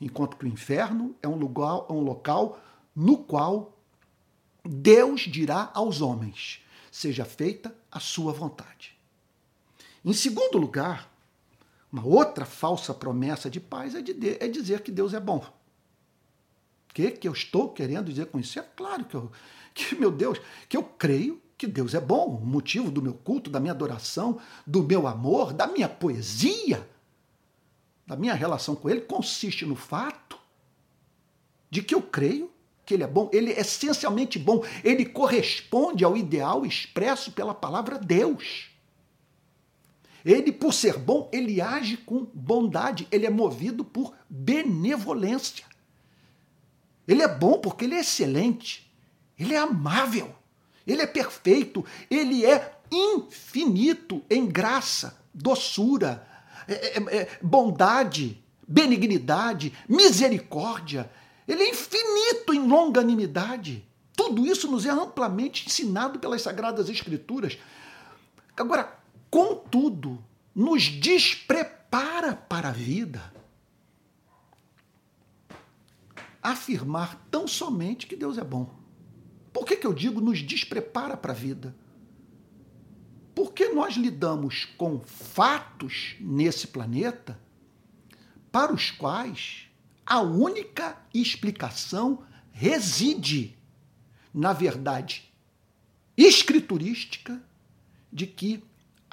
Enquanto 0.00 0.36
que 0.36 0.44
o 0.44 0.48
inferno 0.48 1.14
é 1.22 1.28
um 1.28 1.36
lugar, 1.36 1.90
um 1.90 2.00
local 2.00 2.60
no 2.94 3.18
qual 3.18 3.78
Deus 4.64 5.22
dirá 5.22 5.70
aos 5.74 6.00
homens: 6.00 6.62
seja 6.90 7.24
feita 7.24 7.76
a 7.90 8.00
sua 8.00 8.32
vontade. 8.32 8.98
Em 10.04 10.12
segundo 10.12 10.58
lugar, 10.58 11.13
Uma 11.94 12.04
outra 12.04 12.44
falsa 12.44 12.92
promessa 12.92 13.48
de 13.48 13.60
paz 13.60 13.94
é, 13.94 14.02
de, 14.02 14.36
é 14.40 14.48
dizer 14.48 14.80
que 14.80 14.90
Deus 14.90 15.14
é 15.14 15.20
bom. 15.20 15.36
O 16.88 16.92
que, 16.92 17.12
que 17.12 17.28
eu 17.28 17.32
estou 17.32 17.68
querendo 17.68 18.10
dizer 18.10 18.26
com 18.26 18.40
isso? 18.40 18.58
É 18.58 18.62
claro 18.62 19.04
que, 19.04 19.14
eu, 19.14 19.30
que, 19.72 19.94
meu 19.94 20.10
Deus, 20.10 20.40
que 20.68 20.76
eu 20.76 20.82
creio 20.82 21.40
que 21.56 21.68
Deus 21.68 21.94
é 21.94 22.00
bom, 22.00 22.34
o 22.34 22.44
motivo 22.44 22.90
do 22.90 23.00
meu 23.00 23.14
culto, 23.14 23.48
da 23.48 23.60
minha 23.60 23.72
adoração, 23.72 24.40
do 24.66 24.82
meu 24.82 25.06
amor, 25.06 25.52
da 25.52 25.68
minha 25.68 25.88
poesia, 25.88 26.84
da 28.04 28.16
minha 28.16 28.34
relação 28.34 28.74
com 28.74 28.90
Ele, 28.90 29.02
consiste 29.02 29.64
no 29.64 29.76
fato 29.76 30.36
de 31.70 31.80
que 31.80 31.94
eu 31.94 32.02
creio 32.02 32.50
que 32.84 32.94
Ele 32.94 33.04
é 33.04 33.06
bom, 33.06 33.30
Ele 33.32 33.52
é 33.52 33.60
essencialmente 33.60 34.36
bom, 34.36 34.64
Ele 34.82 35.04
corresponde 35.04 36.04
ao 36.04 36.16
ideal 36.16 36.66
expresso 36.66 37.30
pela 37.30 37.54
palavra 37.54 38.00
Deus. 38.00 38.73
Ele, 40.24 40.50
por 40.50 40.72
ser 40.72 40.98
bom, 40.98 41.28
ele 41.32 41.60
age 41.60 41.98
com 41.98 42.26
bondade, 42.32 43.06
ele 43.10 43.26
é 43.26 43.30
movido 43.30 43.84
por 43.84 44.14
benevolência. 44.28 45.66
Ele 47.06 47.22
é 47.22 47.28
bom 47.28 47.58
porque 47.58 47.84
ele 47.84 47.94
é 47.94 48.00
excelente, 48.00 48.90
ele 49.38 49.54
é 49.54 49.58
amável. 49.58 50.34
Ele 50.86 51.02
é 51.02 51.06
perfeito, 51.06 51.84
ele 52.10 52.44
é 52.44 52.78
infinito 52.90 54.22
em 54.28 54.46
graça, 54.46 55.18
doçura, 55.32 56.26
é, 56.68 56.98
é, 56.98 57.16
é, 57.16 57.38
bondade, 57.42 58.42
benignidade, 58.66 59.72
misericórdia. 59.88 61.10
Ele 61.48 61.62
é 61.62 61.70
infinito 61.70 62.52
em 62.52 62.66
longanimidade. 62.66 63.86
Tudo 64.16 64.46
isso 64.46 64.70
nos 64.70 64.86
é 64.86 64.90
amplamente 64.90 65.66
ensinado 65.66 66.18
pelas 66.18 66.42
Sagradas 66.42 66.88
Escrituras. 66.88 67.58
Agora, 68.56 68.96
contudo, 69.34 70.24
nos 70.54 70.84
desprepara 70.84 72.36
para 72.36 72.68
a 72.68 72.70
vida. 72.72 73.34
Afirmar 76.40 77.16
tão 77.32 77.48
somente 77.48 78.06
que 78.06 78.14
Deus 78.14 78.38
é 78.38 78.44
bom. 78.44 78.72
Por 79.52 79.64
que, 79.66 79.76
que 79.76 79.88
eu 79.88 79.92
digo 79.92 80.20
nos 80.20 80.40
desprepara 80.40 81.16
para 81.16 81.32
a 81.32 81.34
vida? 81.34 81.74
Porque 83.34 83.70
nós 83.70 83.94
lidamos 83.96 84.66
com 84.78 85.00
fatos 85.00 86.14
nesse 86.20 86.68
planeta 86.68 87.36
para 88.52 88.72
os 88.72 88.92
quais 88.92 89.68
a 90.06 90.20
única 90.20 90.96
explicação 91.12 92.24
reside 92.52 93.58
na 94.32 94.52
verdade 94.52 95.28
escriturística 96.16 97.42
de 98.12 98.28
que 98.28 98.62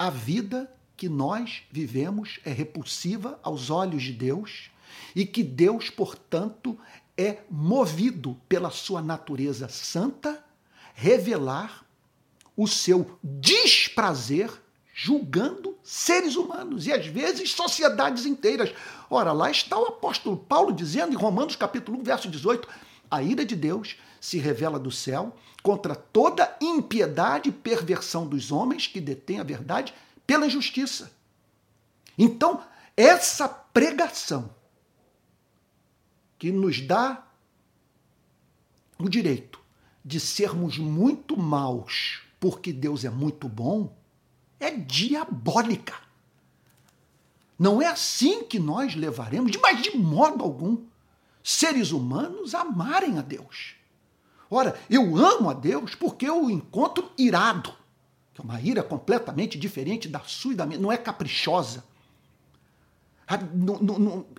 a 0.02 0.10
vida 0.10 0.68
que 0.96 1.08
nós 1.08 1.62
vivemos 1.70 2.40
é 2.44 2.50
repulsiva 2.50 3.38
aos 3.40 3.70
olhos 3.70 4.02
de 4.02 4.12
Deus 4.12 4.68
e 5.14 5.24
que 5.24 5.44
Deus, 5.44 5.90
portanto, 5.90 6.76
é 7.16 7.38
movido 7.48 8.36
pela 8.48 8.68
sua 8.72 9.00
natureza 9.00 9.68
santa 9.68 10.44
revelar 10.92 11.86
o 12.56 12.66
seu 12.66 13.16
desprazer 13.22 14.50
julgando 14.92 15.78
seres 15.84 16.34
humanos 16.34 16.88
e 16.88 16.92
às 16.92 17.06
vezes 17.06 17.52
sociedades 17.52 18.26
inteiras. 18.26 18.74
Ora, 19.08 19.30
lá 19.30 19.52
está 19.52 19.78
o 19.78 19.86
apóstolo 19.86 20.36
Paulo 20.36 20.72
dizendo 20.72 21.12
em 21.12 21.16
Romanos 21.16 21.54
capítulo 21.54 22.00
1, 22.00 22.02
verso 22.02 22.28
18: 22.28 22.68
a 23.12 23.22
ira 23.22 23.44
de 23.44 23.54
Deus 23.54 23.96
se 24.18 24.38
revela 24.38 24.78
do 24.78 24.90
céu 24.90 25.36
contra 25.62 25.94
toda 25.94 26.56
impiedade 26.62 27.50
e 27.50 27.52
perversão 27.52 28.26
dos 28.26 28.50
homens 28.50 28.86
que 28.86 29.02
detêm 29.02 29.38
a 29.38 29.44
verdade 29.44 29.92
pela 30.26 30.46
injustiça. 30.46 31.12
Então, 32.16 32.64
essa 32.96 33.46
pregação 33.46 34.50
que 36.38 36.50
nos 36.50 36.80
dá 36.80 37.26
o 38.98 39.08
direito 39.08 39.60
de 40.02 40.18
sermos 40.18 40.78
muito 40.78 41.36
maus 41.36 42.22
porque 42.40 42.72
Deus 42.72 43.04
é 43.04 43.10
muito 43.10 43.46
bom 43.46 43.94
é 44.58 44.70
diabólica. 44.70 45.94
Não 47.58 47.82
é 47.82 47.86
assim 47.86 48.44
que 48.44 48.58
nós 48.58 48.94
levaremos, 48.94 49.52
mas 49.60 49.82
de 49.82 49.96
modo 49.96 50.42
algum, 50.42 50.78
seres 51.42 51.90
humanos 51.92 52.54
amarem 52.54 53.18
a 53.18 53.22
Deus. 53.22 53.74
Ora, 54.50 54.78
eu 54.90 55.16
amo 55.16 55.50
a 55.50 55.54
Deus 55.54 55.94
porque 55.94 56.28
eu 56.28 56.44
o 56.44 56.50
encontro 56.50 57.10
irado, 57.16 57.74
que 58.34 58.40
é 58.40 58.44
uma 58.44 58.60
ira 58.60 58.82
completamente 58.82 59.58
diferente 59.58 60.08
da 60.08 60.20
sua 60.20 60.52
e 60.52 60.56
da 60.56 60.66
minha, 60.66 60.78
não 60.78 60.92
é 60.92 60.96
caprichosa. 60.96 61.84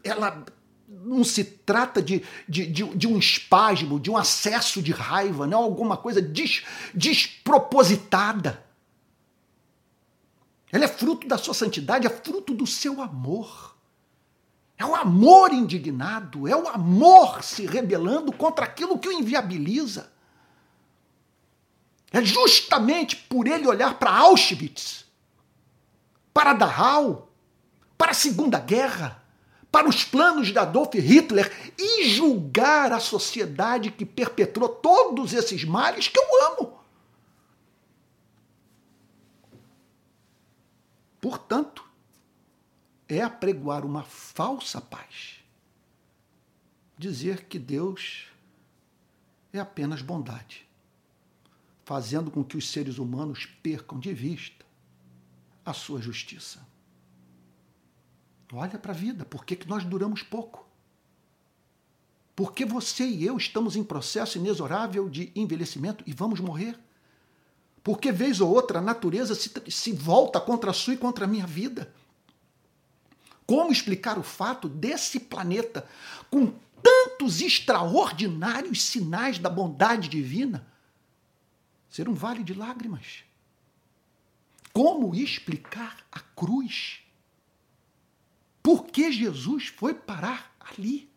Ela 0.04 0.46
não 0.88 1.24
se 1.24 1.44
trata 1.44 2.02
de, 2.02 2.24
de, 2.48 2.68
de, 2.68 2.84
de, 2.96 3.08
um 3.08 3.18
espasmo, 3.18 4.00
de 4.00 4.12
um 4.12 4.18
acesso 4.18 4.82
de 4.82 4.92
raiva, 4.92 5.48
não 5.48 5.60
é 5.60 5.64
alguma 5.64 5.98
coisa 5.98 6.22
des, 6.22 6.64
despropositada. 6.94 8.64
Ela 10.72 10.86
é 10.86 10.88
fruto 10.88 11.28
da 11.28 11.38
sua 11.38 11.54
santidade, 11.54 12.08
é 12.08 12.10
fruto 12.10 12.54
do 12.54 12.66
seu 12.68 13.02
amor. 13.02 13.73
É 14.84 14.86
o 14.86 14.96
amor 14.96 15.54
indignado, 15.54 16.46
é 16.46 16.54
o 16.54 16.68
amor 16.68 17.42
se 17.42 17.66
rebelando 17.66 18.34
contra 18.34 18.66
aquilo 18.66 19.00
que 19.00 19.08
o 19.08 19.14
inviabiliza. 19.14 20.12
É 22.12 22.22
justamente 22.22 23.16
por 23.16 23.48
ele 23.48 23.66
olhar 23.66 23.98
para 23.98 24.12
Auschwitz, 24.12 25.06
para 26.34 26.52
Dachau, 26.52 27.30
para 27.98 28.12
a 28.12 28.14
Segunda 28.14 28.60
Guerra, 28.60 29.24
para 29.72 29.88
os 29.88 30.04
planos 30.04 30.50
de 30.50 30.60
Adolf 30.60 30.94
Hitler 30.96 31.50
e 31.80 32.10
julgar 32.10 32.92
a 32.92 33.00
sociedade 33.00 33.90
que 33.90 34.06
perpetrou 34.06 34.68
todos 34.68 35.32
esses 35.32 35.64
males 35.64 36.10
que 36.10 36.20
eu 36.20 36.46
amo. 36.52 36.78
Portanto, 41.22 41.93
é 43.14 43.22
apregoar 43.22 43.86
uma 43.86 44.04
falsa 44.04 44.82
paz. 44.82 45.40
Dizer 46.98 47.46
que 47.46 47.60
Deus 47.60 48.28
é 49.52 49.60
apenas 49.60 50.02
bondade, 50.02 50.68
fazendo 51.86 52.32
com 52.32 52.44
que 52.44 52.58
os 52.58 52.70
seres 52.70 52.98
humanos 52.98 53.46
percam 53.62 54.00
de 54.00 54.14
vista 54.14 54.66
a 55.66 55.74
sua 55.74 56.02
justiça. 56.02 56.66
Olha 58.52 58.78
para 58.78 58.92
a 58.92 58.96
vida, 58.96 59.26
por 59.26 59.46
que, 59.46 59.56
que 59.56 59.68
nós 59.68 59.84
duramos 59.84 60.22
pouco? 60.22 60.64
Porque 62.36 62.66
você 62.66 63.06
e 63.06 63.26
eu 63.26 63.38
estamos 63.38 63.76
em 63.76 63.84
processo 63.84 64.38
inexorável 64.38 65.10
de 65.10 65.32
envelhecimento 65.36 66.04
e 66.08 66.14
vamos 66.14 66.40
morrer. 66.40 66.80
Porque, 67.84 68.12
vez 68.12 68.40
ou 68.40 68.50
outra, 68.50 68.80
a 68.80 68.82
natureza 68.82 69.36
se, 69.36 69.52
se 69.70 69.92
volta 69.92 70.40
contra 70.40 70.72
a 70.72 70.74
sua 70.74 70.94
e 70.94 70.98
contra 70.98 71.26
a 71.26 71.28
minha 71.28 71.46
vida. 71.46 71.94
Como 73.46 73.72
explicar 73.72 74.18
o 74.18 74.24
fato 74.24 74.70
desse 74.70 75.20
planeta, 75.20 75.88
com 76.30 76.54
tantos 76.82 77.42
extraordinários 77.42 78.82
sinais 78.82 79.40
da 79.40 79.50
bondade 79.50 80.10
divina, 80.10 80.66
ser 81.90 82.10
um 82.10 82.14
vale 82.14 82.44
de 82.44 82.54
lágrimas? 82.54 83.24
Como 84.74 85.14
explicar 85.14 85.98
a 86.12 86.20
cruz? 86.20 87.00
Por 88.62 88.86
que 88.86 89.12
Jesus 89.12 89.68
foi 89.68 89.94
parar 89.94 90.56
ali? 90.60 91.10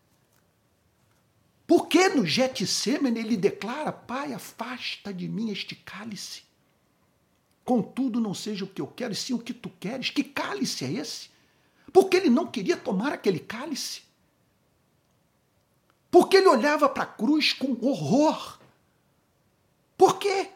Por 1.66 1.88
que 1.88 2.08
no 2.10 2.24
Getsemane 2.24 3.18
ele 3.18 3.36
declara, 3.36 3.90
Pai, 3.90 4.32
afasta 4.32 5.12
de 5.12 5.26
mim 5.26 5.50
este 5.50 5.74
cálice? 5.74 6.42
Contudo, 7.64 8.20
não 8.20 8.34
seja 8.34 8.64
o 8.64 8.68
que 8.68 8.80
eu 8.80 8.86
quero, 8.86 9.12
e 9.12 9.16
sim 9.16 9.32
o 9.32 9.38
que 9.38 9.52
tu 9.52 9.68
queres. 9.68 10.10
Que 10.10 10.22
cálice 10.22 10.84
é 10.84 10.92
esse? 10.92 11.30
Porque 11.96 12.18
ele 12.18 12.28
não 12.28 12.46
queria 12.46 12.76
tomar 12.76 13.10
aquele 13.10 13.40
cálice. 13.40 14.02
Porque 16.10 16.36
ele 16.36 16.46
olhava 16.46 16.90
para 16.90 17.04
a 17.04 17.06
cruz 17.06 17.54
com 17.54 17.72
horror. 17.80 18.58
Por 19.96 20.18
quê? 20.18 20.50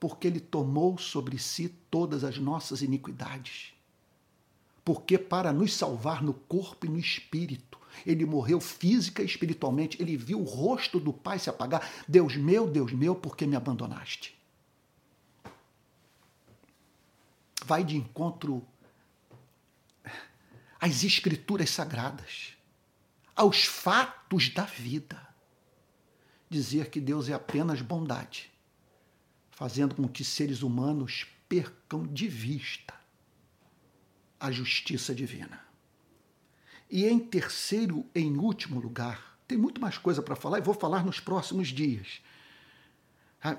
Porque 0.00 0.26
ele 0.26 0.40
tomou 0.40 0.98
sobre 0.98 1.38
si 1.38 1.68
todas 1.88 2.24
as 2.24 2.36
nossas 2.36 2.82
iniquidades 2.82 3.72
porque 4.84 5.16
para 5.16 5.52
nos 5.52 5.74
salvar 5.74 6.22
no 6.22 6.34
corpo 6.34 6.86
e 6.86 6.88
no 6.88 6.98
espírito, 6.98 7.78
ele 8.04 8.26
morreu 8.26 8.60
física 8.60 9.22
e 9.22 9.26
espiritualmente, 9.26 10.00
ele 10.02 10.16
viu 10.16 10.40
o 10.40 10.44
rosto 10.44 10.98
do 10.98 11.12
Pai 11.12 11.38
se 11.38 11.48
apagar. 11.48 11.88
Deus 12.08 12.36
meu, 12.36 12.66
Deus 12.66 12.92
meu, 12.92 13.14
por 13.14 13.36
que 13.36 13.46
me 13.46 13.54
abandonaste? 13.54 14.36
Vai 17.64 17.84
de 17.84 17.96
encontro 17.96 18.66
às 20.82 21.04
escrituras 21.04 21.70
sagradas, 21.70 22.54
aos 23.36 23.64
fatos 23.64 24.48
da 24.48 24.64
vida. 24.64 25.28
Dizer 26.50 26.90
que 26.90 27.00
Deus 27.00 27.28
é 27.28 27.34
apenas 27.34 27.80
bondade, 27.80 28.52
fazendo 29.52 29.94
com 29.94 30.08
que 30.08 30.24
seres 30.24 30.60
humanos 30.60 31.24
percam 31.48 32.04
de 32.04 32.26
vista 32.26 32.94
a 34.40 34.50
justiça 34.50 35.14
divina. 35.14 35.64
E 36.90 37.06
em 37.06 37.20
terceiro, 37.20 38.04
em 38.12 38.36
último 38.36 38.80
lugar, 38.80 39.38
tem 39.46 39.56
muito 39.56 39.80
mais 39.80 39.96
coisa 39.96 40.20
para 40.20 40.34
falar 40.34 40.58
e 40.58 40.62
vou 40.62 40.74
falar 40.74 41.04
nos 41.04 41.20
próximos 41.20 41.68
dias. 41.68 42.20
Ah, 43.40 43.56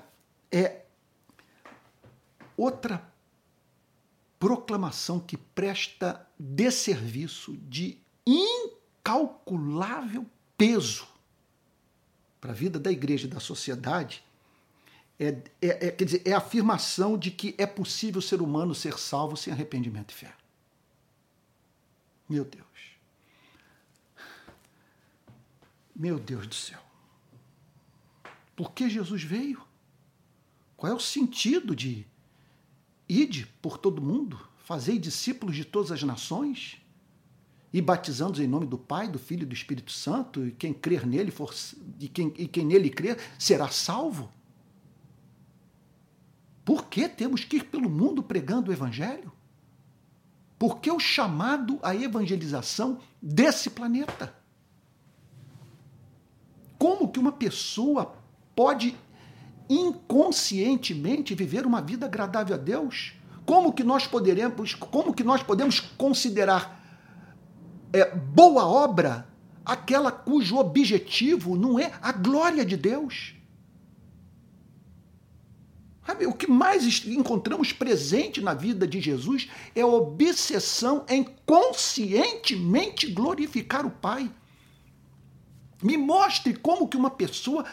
é 0.52 0.84
outra 2.54 3.02
proclamação 4.38 5.18
que 5.18 5.38
presta 5.38 6.28
desserviço 6.38 7.56
de 7.56 7.98
incalculável 8.26 10.26
peso 10.56 11.06
para 12.40 12.52
a 12.52 12.54
vida 12.54 12.78
da 12.78 12.90
igreja 12.90 13.26
e 13.26 13.30
da 13.30 13.40
sociedade 13.40 14.24
é, 15.18 15.28
é, 15.62 15.86
é, 15.86 15.90
quer 15.90 16.04
dizer, 16.04 16.22
é 16.24 16.32
a 16.32 16.38
afirmação 16.38 17.16
de 17.16 17.30
que 17.30 17.54
é 17.56 17.66
possível 17.66 18.18
o 18.18 18.22
ser 18.22 18.42
humano 18.42 18.74
ser 18.74 18.98
salvo 18.98 19.36
sem 19.36 19.52
arrependimento 19.52 20.10
e 20.10 20.14
fé. 20.14 20.34
Meu 22.28 22.44
Deus. 22.44 22.64
Meu 25.94 26.18
Deus 26.18 26.46
do 26.46 26.54
céu. 26.54 26.80
Por 28.56 28.72
que 28.72 28.90
Jesus 28.90 29.22
veio? 29.22 29.62
Qual 30.76 30.90
é 30.90 30.94
o 30.94 31.00
sentido 31.00 31.76
de 31.76 32.04
ide 33.08 33.46
por 33.62 33.78
todo 33.78 34.02
mundo, 34.02 34.48
fazei 34.64 34.98
discípulos 34.98 35.54
de 35.54 35.64
todas 35.64 35.92
as 35.92 36.02
nações 36.02 36.78
e 37.72 37.82
batizando-os 37.82 38.40
em 38.40 38.46
nome 38.46 38.66
do 38.66 38.78
Pai, 38.78 39.06
do 39.06 39.18
Filho 39.18 39.42
e 39.42 39.46
do 39.46 39.54
Espírito 39.54 39.92
Santo, 39.92 40.46
e 40.46 40.52
quem 40.52 40.72
crer 40.72 41.06
nele 41.06 41.30
for, 41.30 41.54
e, 42.00 42.08
quem, 42.08 42.32
e 42.38 42.48
quem 42.48 42.64
nele 42.64 42.88
crer 42.88 43.18
será 43.38 43.68
salvo? 43.68 44.30
Por 46.64 46.86
que 46.86 47.08
temos 47.08 47.44
que 47.44 47.56
ir 47.56 47.64
pelo 47.64 47.90
mundo 47.90 48.22
pregando 48.22 48.70
o 48.70 48.72
Evangelho? 48.72 49.30
Por 50.58 50.78
que 50.78 50.90
o 50.90 50.98
chamado 50.98 51.78
à 51.82 51.94
evangelização 51.94 53.00
desse 53.20 53.68
planeta? 53.68 54.34
Como 56.78 57.08
que 57.08 57.18
uma 57.18 57.32
pessoa 57.32 58.16
pode 58.54 58.96
inconscientemente 59.68 61.34
viver 61.34 61.66
uma 61.66 61.82
vida 61.82 62.06
agradável 62.06 62.54
a 62.54 62.58
Deus? 62.58 63.14
Como 63.46 63.72
que 63.72 63.84
nós 63.84 64.06
poderemos, 64.06 64.74
como 64.74 65.12
que 65.12 65.22
nós 65.22 65.42
podemos 65.42 65.80
considerar 65.80 66.80
é, 67.92 68.14
boa 68.14 68.66
obra 68.66 69.28
aquela 69.64 70.10
cujo 70.10 70.56
objetivo 70.56 71.56
não 71.56 71.78
é 71.78 71.92
a 72.02 72.12
glória 72.12 72.64
de 72.64 72.76
Deus? 72.76 73.34
O 76.28 76.34
que 76.34 76.46
mais 76.46 77.04
encontramos 77.06 77.72
presente 77.72 78.40
na 78.42 78.52
vida 78.52 78.86
de 78.86 79.00
Jesus 79.00 79.48
é 79.74 79.80
a 79.80 79.86
obsessão 79.86 81.04
em 81.08 81.24
conscientemente 81.46 83.06
glorificar 83.06 83.86
o 83.86 83.90
Pai. 83.90 84.30
Me 85.82 85.96
mostre 85.96 86.54
como 86.54 86.88
que 86.88 86.96
uma 86.96 87.10
pessoa 87.10 87.64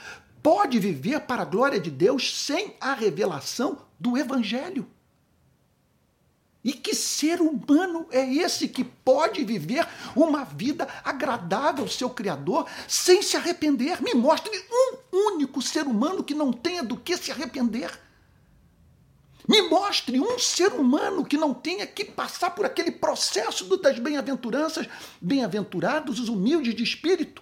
pode 0.41 0.79
viver 0.79 1.21
para 1.21 1.41
a 1.41 1.45
glória 1.45 1.79
de 1.79 1.91
Deus 1.91 2.45
sem 2.45 2.75
a 2.79 2.93
revelação 2.93 3.85
do 3.99 4.17
Evangelho. 4.17 4.87
E 6.63 6.73
que 6.73 6.93
ser 6.93 7.41
humano 7.41 8.05
é 8.11 8.33
esse 8.35 8.67
que 8.67 8.83
pode 8.83 9.43
viver 9.43 9.87
uma 10.15 10.43
vida 10.43 10.87
agradável 11.03 11.83
ao 11.83 11.89
seu 11.89 12.09
Criador 12.09 12.67
sem 12.87 13.23
se 13.23 13.35
arrepender? 13.35 14.01
Me 14.01 14.13
mostre 14.13 14.51
um 14.71 14.97
único 15.33 15.59
ser 15.61 15.87
humano 15.87 16.23
que 16.23 16.35
não 16.35 16.53
tenha 16.53 16.83
do 16.83 16.95
que 16.95 17.17
se 17.17 17.31
arrepender. 17.31 17.91
Me 19.47 19.63
mostre 19.63 20.19
um 20.19 20.37
ser 20.37 20.71
humano 20.73 21.25
que 21.25 21.35
não 21.35 21.51
tenha 21.51 21.87
que 21.87 22.05
passar 22.05 22.51
por 22.51 22.63
aquele 22.63 22.91
processo 22.91 23.65
das 23.77 23.97
bem-aventuranças, 23.97 24.87
bem-aventurados 25.19 26.19
os 26.19 26.29
humildes 26.29 26.75
de 26.75 26.83
espírito, 26.83 27.41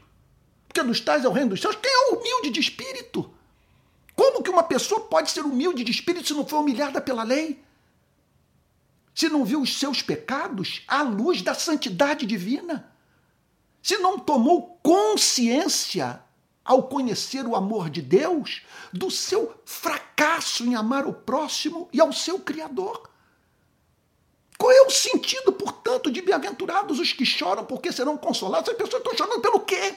porque 0.65 0.81
dos 0.81 1.01
tais 1.01 1.25
é 1.25 1.27
o 1.27 1.33
reino 1.33 1.49
dos 1.49 1.61
céus. 1.61 1.75
Quem 1.75 1.91
é 1.91 2.15
humilde 2.15 2.51
de 2.51 2.59
espírito? 2.61 3.29
Como 4.15 4.41
que 4.41 4.49
uma 4.49 4.63
pessoa 4.63 5.01
pode 5.01 5.29
ser 5.29 5.41
humilde 5.41 5.83
de 5.83 5.91
espírito 5.91 6.27
se 6.27 6.33
não 6.33 6.45
foi 6.45 6.59
humilhada 6.59 7.01
pela 7.01 7.23
lei? 7.23 7.61
Se 9.19 9.27
não 9.27 9.43
viu 9.43 9.61
os 9.61 9.77
seus 9.77 10.01
pecados 10.01 10.81
à 10.87 11.01
luz 11.01 11.41
da 11.41 11.53
santidade 11.53 12.25
divina? 12.25 12.89
Se 13.83 13.97
não 13.97 14.17
tomou 14.17 14.79
consciência 14.81 16.23
ao 16.63 16.83
conhecer 16.83 17.45
o 17.45 17.53
amor 17.53 17.89
de 17.89 18.01
Deus, 18.01 18.61
do 18.93 19.11
seu 19.11 19.59
fracasso 19.65 20.63
em 20.63 20.73
amar 20.73 21.05
o 21.05 21.11
próximo 21.11 21.89
e 21.91 21.99
ao 21.99 22.13
seu 22.13 22.39
Criador. 22.39 23.09
Qual 24.57 24.71
é 24.71 24.83
o 24.83 24.89
sentido, 24.89 25.51
portanto, 25.51 26.09
de 26.09 26.21
bem-aventurados 26.21 26.97
os 26.97 27.11
que 27.11 27.25
choram 27.25 27.65
porque 27.65 27.91
serão 27.91 28.17
consolados? 28.17 28.69
As 28.69 28.77
pessoas 28.77 29.03
estão 29.03 29.17
chorando 29.17 29.41
pelo 29.41 29.59
quê? 29.59 29.95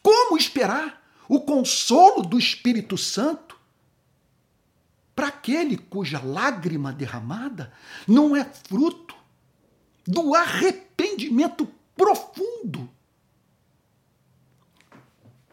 Como 0.00 0.38
esperar 0.38 1.02
o 1.28 1.40
consolo 1.40 2.22
do 2.22 2.38
Espírito 2.38 2.96
Santo 2.96 3.60
aquele 5.42 5.76
cuja 5.76 6.22
lágrima 6.24 6.92
derramada 6.92 7.72
não 8.06 8.36
é 8.36 8.44
fruto 8.44 9.16
do 10.06 10.36
arrependimento 10.36 11.68
profundo 11.96 12.88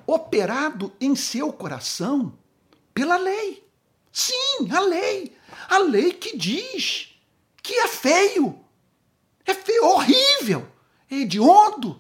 operado 0.06 0.94
em 1.02 1.16
seu 1.16 1.52
coração 1.52 2.38
pela 2.94 3.18
lei. 3.18 3.68
Sim, 4.12 4.70
a 4.72 4.80
lei. 4.80 5.36
A 5.68 5.80
lei 5.80 6.14
que 6.14 6.38
diz 6.38 7.16
que 7.62 7.74
é 7.74 7.88
feio. 7.88 8.60
É 9.46 9.54
feio, 9.54 9.86
horrível, 9.86 10.68
é 11.10 11.16
hediondo. 11.16 12.00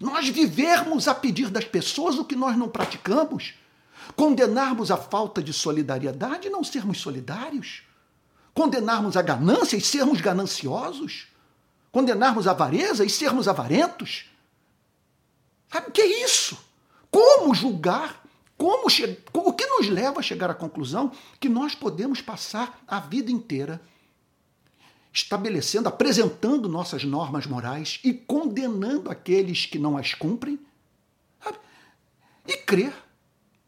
Nós 0.00 0.28
vivermos 0.28 1.08
a 1.08 1.14
pedir 1.14 1.50
das 1.50 1.64
pessoas 1.64 2.18
o 2.18 2.24
que 2.24 2.36
nós 2.36 2.56
não 2.56 2.68
praticamos. 2.68 3.54
Condenarmos 4.14 4.90
a 4.90 4.96
falta 4.96 5.42
de 5.42 5.52
solidariedade 5.52 6.46
e 6.46 6.50
não 6.50 6.62
sermos 6.62 7.00
solidários. 7.00 7.82
Condenarmos 8.54 9.16
a 9.16 9.22
ganância 9.22 9.76
e 9.76 9.80
sermos 9.80 10.20
gananciosos. 10.20 11.28
Condenarmos 11.90 12.46
a 12.46 12.52
avareza 12.52 13.04
e 13.04 13.10
sermos 13.10 13.48
avarentos. 13.48 14.26
Sabe 15.70 15.88
o 15.88 15.92
que 15.92 16.00
é 16.00 16.24
isso? 16.24 16.58
Como 17.10 17.54
julgar? 17.54 18.24
Como 18.56 18.86
o 18.86 19.52
que 19.52 19.66
nos 19.66 19.88
leva 19.88 20.20
a 20.20 20.22
chegar 20.22 20.50
à 20.50 20.54
conclusão 20.54 21.12
que 21.38 21.48
nós 21.48 21.74
podemos 21.74 22.22
passar 22.22 22.82
a 22.86 23.00
vida 23.00 23.30
inteira 23.30 23.80
estabelecendo, 25.12 25.88
apresentando 25.88 26.68
nossas 26.68 27.04
normas 27.04 27.46
morais 27.46 28.00
e 28.04 28.12
condenando 28.12 29.10
aqueles 29.10 29.64
que 29.64 29.78
não 29.78 29.96
as 29.96 30.12
cumprem? 30.12 30.58
Sabe? 31.42 31.58
E 32.46 32.56
crer 32.58 32.92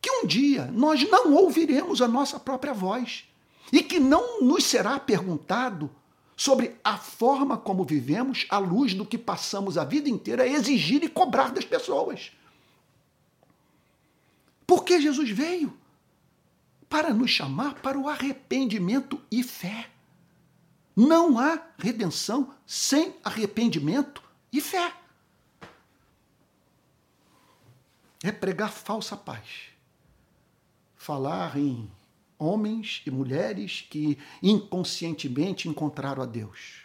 que 0.01 0.11
um 0.11 0.27
dia 0.27 0.67
nós 0.73 1.09
não 1.09 1.35
ouviremos 1.35 2.01
a 2.01 2.09
nossa 2.09 2.39
própria 2.39 2.73
voz 2.73 3.25
e 3.73 3.83
que 3.83 3.99
não 3.99 4.41
nos 4.41 4.65
será 4.65 4.99
perguntado 4.99 5.91
sobre 6.37 6.77
a 6.85 6.97
forma 6.97 7.59
como 7.59 7.85
vivemos 7.85 8.47
à 8.49 8.59
luz 8.59 8.95
do 8.95 9.05
que 9.05 9.19
passamos 9.19 9.77
a 9.77 9.85
vida 9.85 10.09
inteira 10.09 10.45
a 10.45 10.47
exigir 10.47 11.03
e 11.03 11.09
cobrar 11.09 11.51
das 11.51 11.65
pessoas. 11.65 12.31
Porque 14.65 15.01
Jesus 15.01 15.31
veio 15.31 15.77
para 16.89 17.13
nos 17.13 17.31
chamar 17.31 17.75
para 17.75 17.99
o 17.99 18.09
arrependimento 18.09 19.21
e 19.31 19.43
fé. 19.43 19.91
Não 20.95 21.39
há 21.39 21.61
redenção 21.77 22.55
sem 22.67 23.15
arrependimento 23.25 24.23
e 24.53 24.61
fé. 24.61 24.93
É 28.23 28.33
pregar 28.33 28.71
falsa 28.71 29.17
paz. 29.17 29.71
Falar 30.99 31.57
em 31.57 31.91
homens 32.39 33.01
e 33.07 33.11
mulheres 33.11 33.87
que 33.89 34.19
inconscientemente 34.43 35.67
encontraram 35.67 36.23
a 36.23 36.27
Deus. 36.27 36.83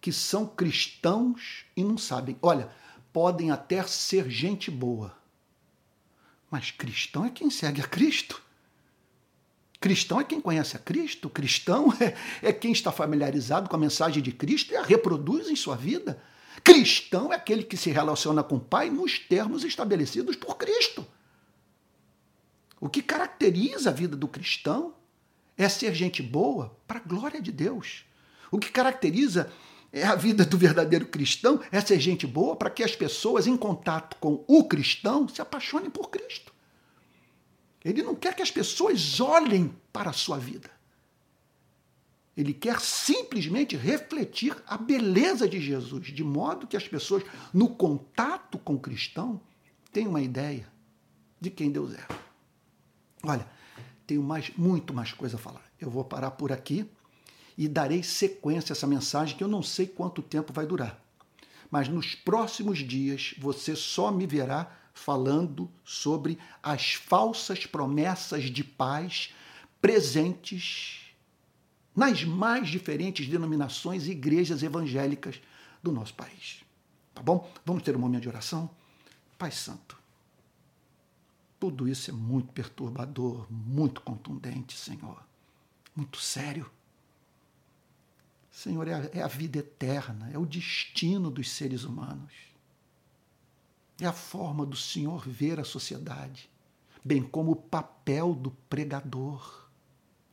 Que 0.00 0.10
são 0.10 0.46
cristãos 0.46 1.66
e 1.76 1.84
não 1.84 1.98
sabem. 1.98 2.38
Olha, 2.40 2.70
podem 3.12 3.50
até 3.50 3.82
ser 3.82 4.30
gente 4.30 4.70
boa 4.70 5.22
mas 6.54 6.70
cristão 6.70 7.24
é 7.24 7.30
quem 7.30 7.50
segue 7.50 7.80
a 7.80 7.84
Cristo. 7.84 8.40
Cristão 9.80 10.20
é 10.20 10.24
quem 10.24 10.40
conhece 10.40 10.76
a 10.76 10.78
Cristo. 10.78 11.28
Cristão 11.28 11.92
é, 12.00 12.14
é 12.40 12.52
quem 12.52 12.70
está 12.70 12.92
familiarizado 12.92 13.68
com 13.68 13.74
a 13.74 13.78
mensagem 13.78 14.22
de 14.22 14.30
Cristo 14.30 14.72
e 14.72 14.76
a 14.76 14.82
reproduz 14.84 15.48
em 15.48 15.56
sua 15.56 15.74
vida. 15.74 16.22
Cristão 16.62 17.32
é 17.32 17.36
aquele 17.36 17.64
que 17.64 17.76
se 17.76 17.90
relaciona 17.90 18.44
com 18.44 18.54
o 18.54 18.60
Pai 18.60 18.88
nos 18.88 19.18
termos 19.18 19.64
estabelecidos 19.64 20.36
por 20.36 20.56
Cristo. 20.56 21.04
O 22.84 22.88
que 22.90 23.00
caracteriza 23.00 23.88
a 23.88 23.92
vida 23.94 24.14
do 24.14 24.28
cristão 24.28 24.94
é 25.56 25.66
ser 25.70 25.94
gente 25.94 26.22
boa 26.22 26.76
para 26.86 26.98
a 26.98 27.02
glória 27.02 27.40
de 27.40 27.50
Deus. 27.50 28.04
O 28.50 28.58
que 28.58 28.70
caracteriza 28.70 29.50
é 29.90 30.04
a 30.04 30.14
vida 30.14 30.44
do 30.44 30.58
verdadeiro 30.58 31.06
cristão 31.06 31.62
é 31.72 31.80
ser 31.80 31.98
gente 31.98 32.26
boa 32.26 32.54
para 32.54 32.68
que 32.68 32.82
as 32.82 32.94
pessoas 32.94 33.46
em 33.46 33.56
contato 33.56 34.18
com 34.20 34.44
o 34.46 34.64
cristão 34.64 35.26
se 35.26 35.40
apaixonem 35.40 35.88
por 35.88 36.10
Cristo. 36.10 36.52
Ele 37.82 38.02
não 38.02 38.14
quer 38.14 38.36
que 38.36 38.42
as 38.42 38.50
pessoas 38.50 39.18
olhem 39.18 39.74
para 39.90 40.10
a 40.10 40.12
sua 40.12 40.36
vida. 40.36 40.70
Ele 42.36 42.52
quer 42.52 42.82
simplesmente 42.82 43.78
refletir 43.78 44.54
a 44.66 44.76
beleza 44.76 45.48
de 45.48 45.58
Jesus, 45.58 46.08
de 46.08 46.22
modo 46.22 46.66
que 46.66 46.76
as 46.76 46.86
pessoas, 46.86 47.22
no 47.50 47.66
contato 47.66 48.58
com 48.58 48.74
o 48.74 48.80
cristão, 48.80 49.40
tenham 49.90 50.10
uma 50.10 50.20
ideia 50.20 50.70
de 51.40 51.48
quem 51.48 51.70
Deus 51.70 51.94
é. 51.94 52.33
Olha, 53.24 53.46
tenho 54.06 54.22
mais, 54.22 54.50
muito 54.56 54.92
mais 54.92 55.12
coisa 55.12 55.36
a 55.36 55.40
falar. 55.40 55.64
Eu 55.80 55.90
vou 55.90 56.04
parar 56.04 56.32
por 56.32 56.52
aqui 56.52 56.88
e 57.56 57.68
darei 57.68 58.02
sequência 58.02 58.72
a 58.72 58.74
essa 58.74 58.86
mensagem 58.86 59.36
que 59.36 59.44
eu 59.44 59.48
não 59.48 59.62
sei 59.62 59.86
quanto 59.86 60.22
tempo 60.22 60.52
vai 60.52 60.66
durar. 60.66 61.00
Mas 61.70 61.88
nos 61.88 62.14
próximos 62.14 62.78
dias 62.78 63.34
você 63.38 63.74
só 63.74 64.10
me 64.10 64.26
verá 64.26 64.70
falando 64.92 65.70
sobre 65.84 66.38
as 66.62 66.94
falsas 66.94 67.66
promessas 67.66 68.44
de 68.44 68.62
paz 68.62 69.34
presentes 69.80 71.00
nas 71.94 72.24
mais 72.24 72.68
diferentes 72.68 73.28
denominações 73.28 74.06
e 74.06 74.12
igrejas 74.12 74.62
evangélicas 74.62 75.40
do 75.82 75.92
nosso 75.92 76.14
país. 76.14 76.64
Tá 77.14 77.22
bom? 77.22 77.50
Vamos 77.64 77.82
ter 77.82 77.94
um 77.96 78.00
momento 78.00 78.22
de 78.22 78.28
oração? 78.28 78.68
Pai 79.38 79.50
Santo, 79.50 79.96
tudo 81.64 81.88
isso 81.88 82.10
é 82.10 82.12
muito 82.12 82.52
perturbador, 82.52 83.46
muito 83.50 84.02
contundente, 84.02 84.76
Senhor, 84.76 85.18
muito 85.96 86.18
sério. 86.18 86.70
Senhor, 88.50 88.86
é 88.86 88.92
a, 88.92 89.10
é 89.14 89.22
a 89.22 89.26
vida 89.26 89.60
eterna, 89.60 90.30
é 90.30 90.36
o 90.36 90.44
destino 90.44 91.30
dos 91.30 91.50
seres 91.50 91.84
humanos. 91.84 92.34
É 93.98 94.04
a 94.04 94.12
forma 94.12 94.66
do 94.66 94.76
Senhor 94.76 95.26
ver 95.26 95.58
a 95.58 95.64
sociedade, 95.64 96.50
bem 97.02 97.22
como 97.22 97.52
o 97.52 97.56
papel 97.56 98.34
do 98.34 98.50
pregador. 98.68 99.66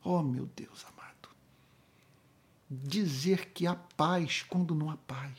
Oh, 0.04 0.22
meu 0.22 0.50
Deus 0.54 0.84
amado 0.84 1.02
dizer 2.70 3.52
que 3.54 3.68
há 3.68 3.76
paz 3.76 4.44
quando 4.44 4.76
não 4.76 4.90
há 4.90 4.98
paz? 4.98 5.38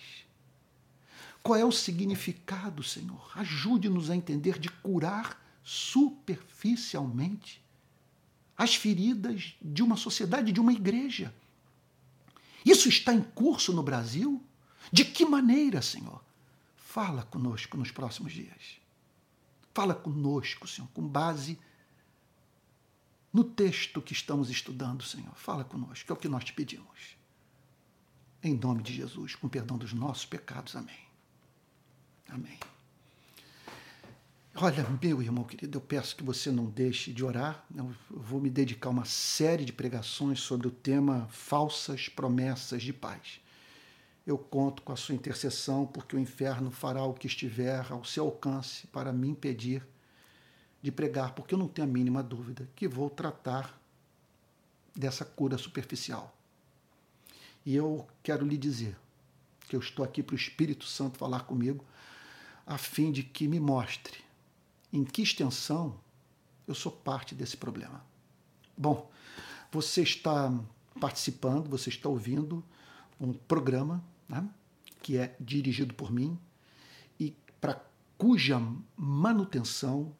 Qual 1.42 1.58
é 1.58 1.64
o 1.64 1.72
significado, 1.72 2.82
Senhor? 2.82 3.30
Ajude-nos 3.34 4.10
a 4.10 4.16
entender 4.16 4.58
de 4.58 4.70
curar 4.70 5.42
superficialmente 5.62 7.62
as 8.56 8.74
feridas 8.74 9.54
de 9.60 9.82
uma 9.82 9.96
sociedade, 9.96 10.52
de 10.52 10.60
uma 10.60 10.72
igreja. 10.72 11.34
Isso 12.64 12.88
está 12.88 13.12
em 13.12 13.22
curso 13.22 13.72
no 13.72 13.82
Brasil? 13.82 14.42
De 14.92 15.04
que 15.04 15.24
maneira, 15.24 15.82
Senhor? 15.82 16.22
Fala 16.76 17.24
conosco 17.24 17.76
nos 17.76 17.90
próximos 17.90 18.32
dias. 18.32 18.80
Fala 19.74 19.94
conosco, 19.94 20.68
Senhor, 20.68 20.88
com 20.92 21.06
base 21.06 21.58
no 23.32 23.42
texto 23.42 24.02
que 24.02 24.12
estamos 24.12 24.50
estudando, 24.50 25.02
Senhor. 25.02 25.34
Fala 25.34 25.64
conosco, 25.64 26.12
é 26.12 26.12
o 26.12 26.18
que 26.18 26.28
nós 26.28 26.44
te 26.44 26.52
pedimos. 26.52 27.16
Em 28.42 28.54
nome 28.54 28.82
de 28.82 28.92
Jesus, 28.92 29.34
com 29.34 29.48
perdão 29.48 29.78
dos 29.78 29.92
nossos 29.92 30.26
pecados. 30.26 30.76
Amém. 30.76 31.00
Amém. 32.28 32.58
Olha, 34.54 34.86
meu 35.00 35.22
irmão 35.22 35.44
querido, 35.44 35.78
eu 35.78 35.80
peço 35.80 36.14
que 36.14 36.22
você 36.22 36.50
não 36.50 36.66
deixe 36.66 37.10
de 37.10 37.24
orar. 37.24 37.64
Eu 37.74 37.90
vou 38.10 38.38
me 38.38 38.50
dedicar 38.50 38.90
a 38.90 38.92
uma 38.92 39.06
série 39.06 39.64
de 39.64 39.72
pregações 39.72 40.40
sobre 40.40 40.68
o 40.68 40.70
tema 40.70 41.26
falsas 41.30 42.10
promessas 42.10 42.82
de 42.82 42.92
paz. 42.92 43.40
Eu 44.26 44.36
conto 44.36 44.82
com 44.82 44.92
a 44.92 44.96
sua 44.96 45.14
intercessão, 45.14 45.86
porque 45.86 46.14
o 46.14 46.18
inferno 46.18 46.70
fará 46.70 47.02
o 47.02 47.14
que 47.14 47.26
estiver 47.26 47.90
ao 47.90 48.04
seu 48.04 48.26
alcance 48.26 48.86
para 48.88 49.10
me 49.10 49.26
impedir 49.26 49.82
de 50.82 50.92
pregar, 50.92 51.34
porque 51.34 51.54
eu 51.54 51.58
não 51.58 51.66
tenho 51.66 51.88
a 51.88 51.90
mínima 51.90 52.22
dúvida 52.22 52.68
que 52.76 52.86
vou 52.86 53.08
tratar 53.08 53.80
dessa 54.94 55.24
cura 55.24 55.56
superficial. 55.56 56.36
E 57.64 57.74
eu 57.74 58.06
quero 58.22 58.46
lhe 58.46 58.58
dizer 58.58 58.98
que 59.66 59.74
eu 59.74 59.80
estou 59.80 60.04
aqui 60.04 60.22
para 60.22 60.34
o 60.34 60.38
Espírito 60.38 60.84
Santo 60.84 61.16
falar 61.16 61.44
comigo, 61.44 61.82
a 62.66 62.76
fim 62.76 63.10
de 63.10 63.22
que 63.22 63.48
me 63.48 63.58
mostre 63.58 64.22
em 64.92 65.04
que 65.04 65.22
extensão 65.22 65.98
eu 66.66 66.74
sou 66.74 66.90
parte 66.92 67.34
desse 67.34 67.56
problema. 67.56 68.04
Bom, 68.76 69.10
você 69.70 70.02
está 70.02 70.52
participando, 71.00 71.68
você 71.68 71.88
está 71.88 72.08
ouvindo 72.08 72.62
um 73.20 73.32
programa 73.32 74.02
né, 74.28 74.48
que 75.02 75.16
é 75.16 75.34
dirigido 75.40 75.94
por 75.94 76.12
mim 76.12 76.38
e 77.18 77.34
para 77.60 77.82
cuja 78.18 78.60
manutenção 78.96 80.14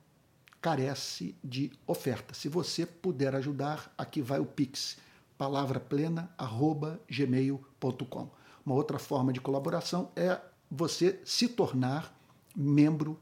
carece 0.60 1.36
de 1.42 1.72
oferta. 1.86 2.34
Se 2.34 2.48
você 2.48 2.84
puder 2.86 3.34
ajudar, 3.34 3.92
aqui 3.98 4.22
vai 4.22 4.38
o 4.38 4.46
Pix 4.46 4.96
palavraplena@gmail.com. 5.36 8.30
Uma 8.64 8.76
outra 8.76 8.96
forma 8.98 9.32
de 9.32 9.40
colaboração 9.40 10.12
é 10.14 10.40
você 10.70 11.20
se 11.24 11.48
tornar 11.48 12.16
membro 12.54 13.18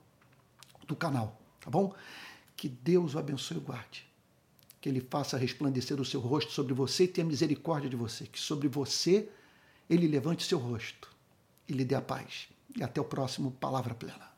do 0.86 0.94
canal, 0.94 1.39
tá 1.60 1.70
bom? 1.70 1.94
Que 2.56 2.68
Deus 2.68 3.14
o 3.14 3.18
abençoe 3.18 3.56
e 3.56 3.60
guarde. 3.60 4.06
Que 4.80 4.88
ele 4.88 5.00
faça 5.00 5.36
resplandecer 5.36 6.00
o 6.00 6.04
seu 6.04 6.20
rosto 6.20 6.52
sobre 6.52 6.72
você 6.72 7.04
e 7.04 7.08
tenha 7.08 7.26
misericórdia 7.26 7.88
de 7.88 7.96
você. 7.96 8.26
Que 8.26 8.40
sobre 8.40 8.68
você 8.68 9.28
ele 9.88 10.06
levante 10.06 10.44
seu 10.44 10.58
rosto 10.58 11.10
e 11.68 11.72
lhe 11.72 11.84
dê 11.84 11.94
a 11.94 12.02
paz. 12.02 12.48
E 12.76 12.82
até 12.82 13.00
o 13.00 13.04
próximo 13.04 13.50
Palavra 13.52 13.94
Plena. 13.94 14.29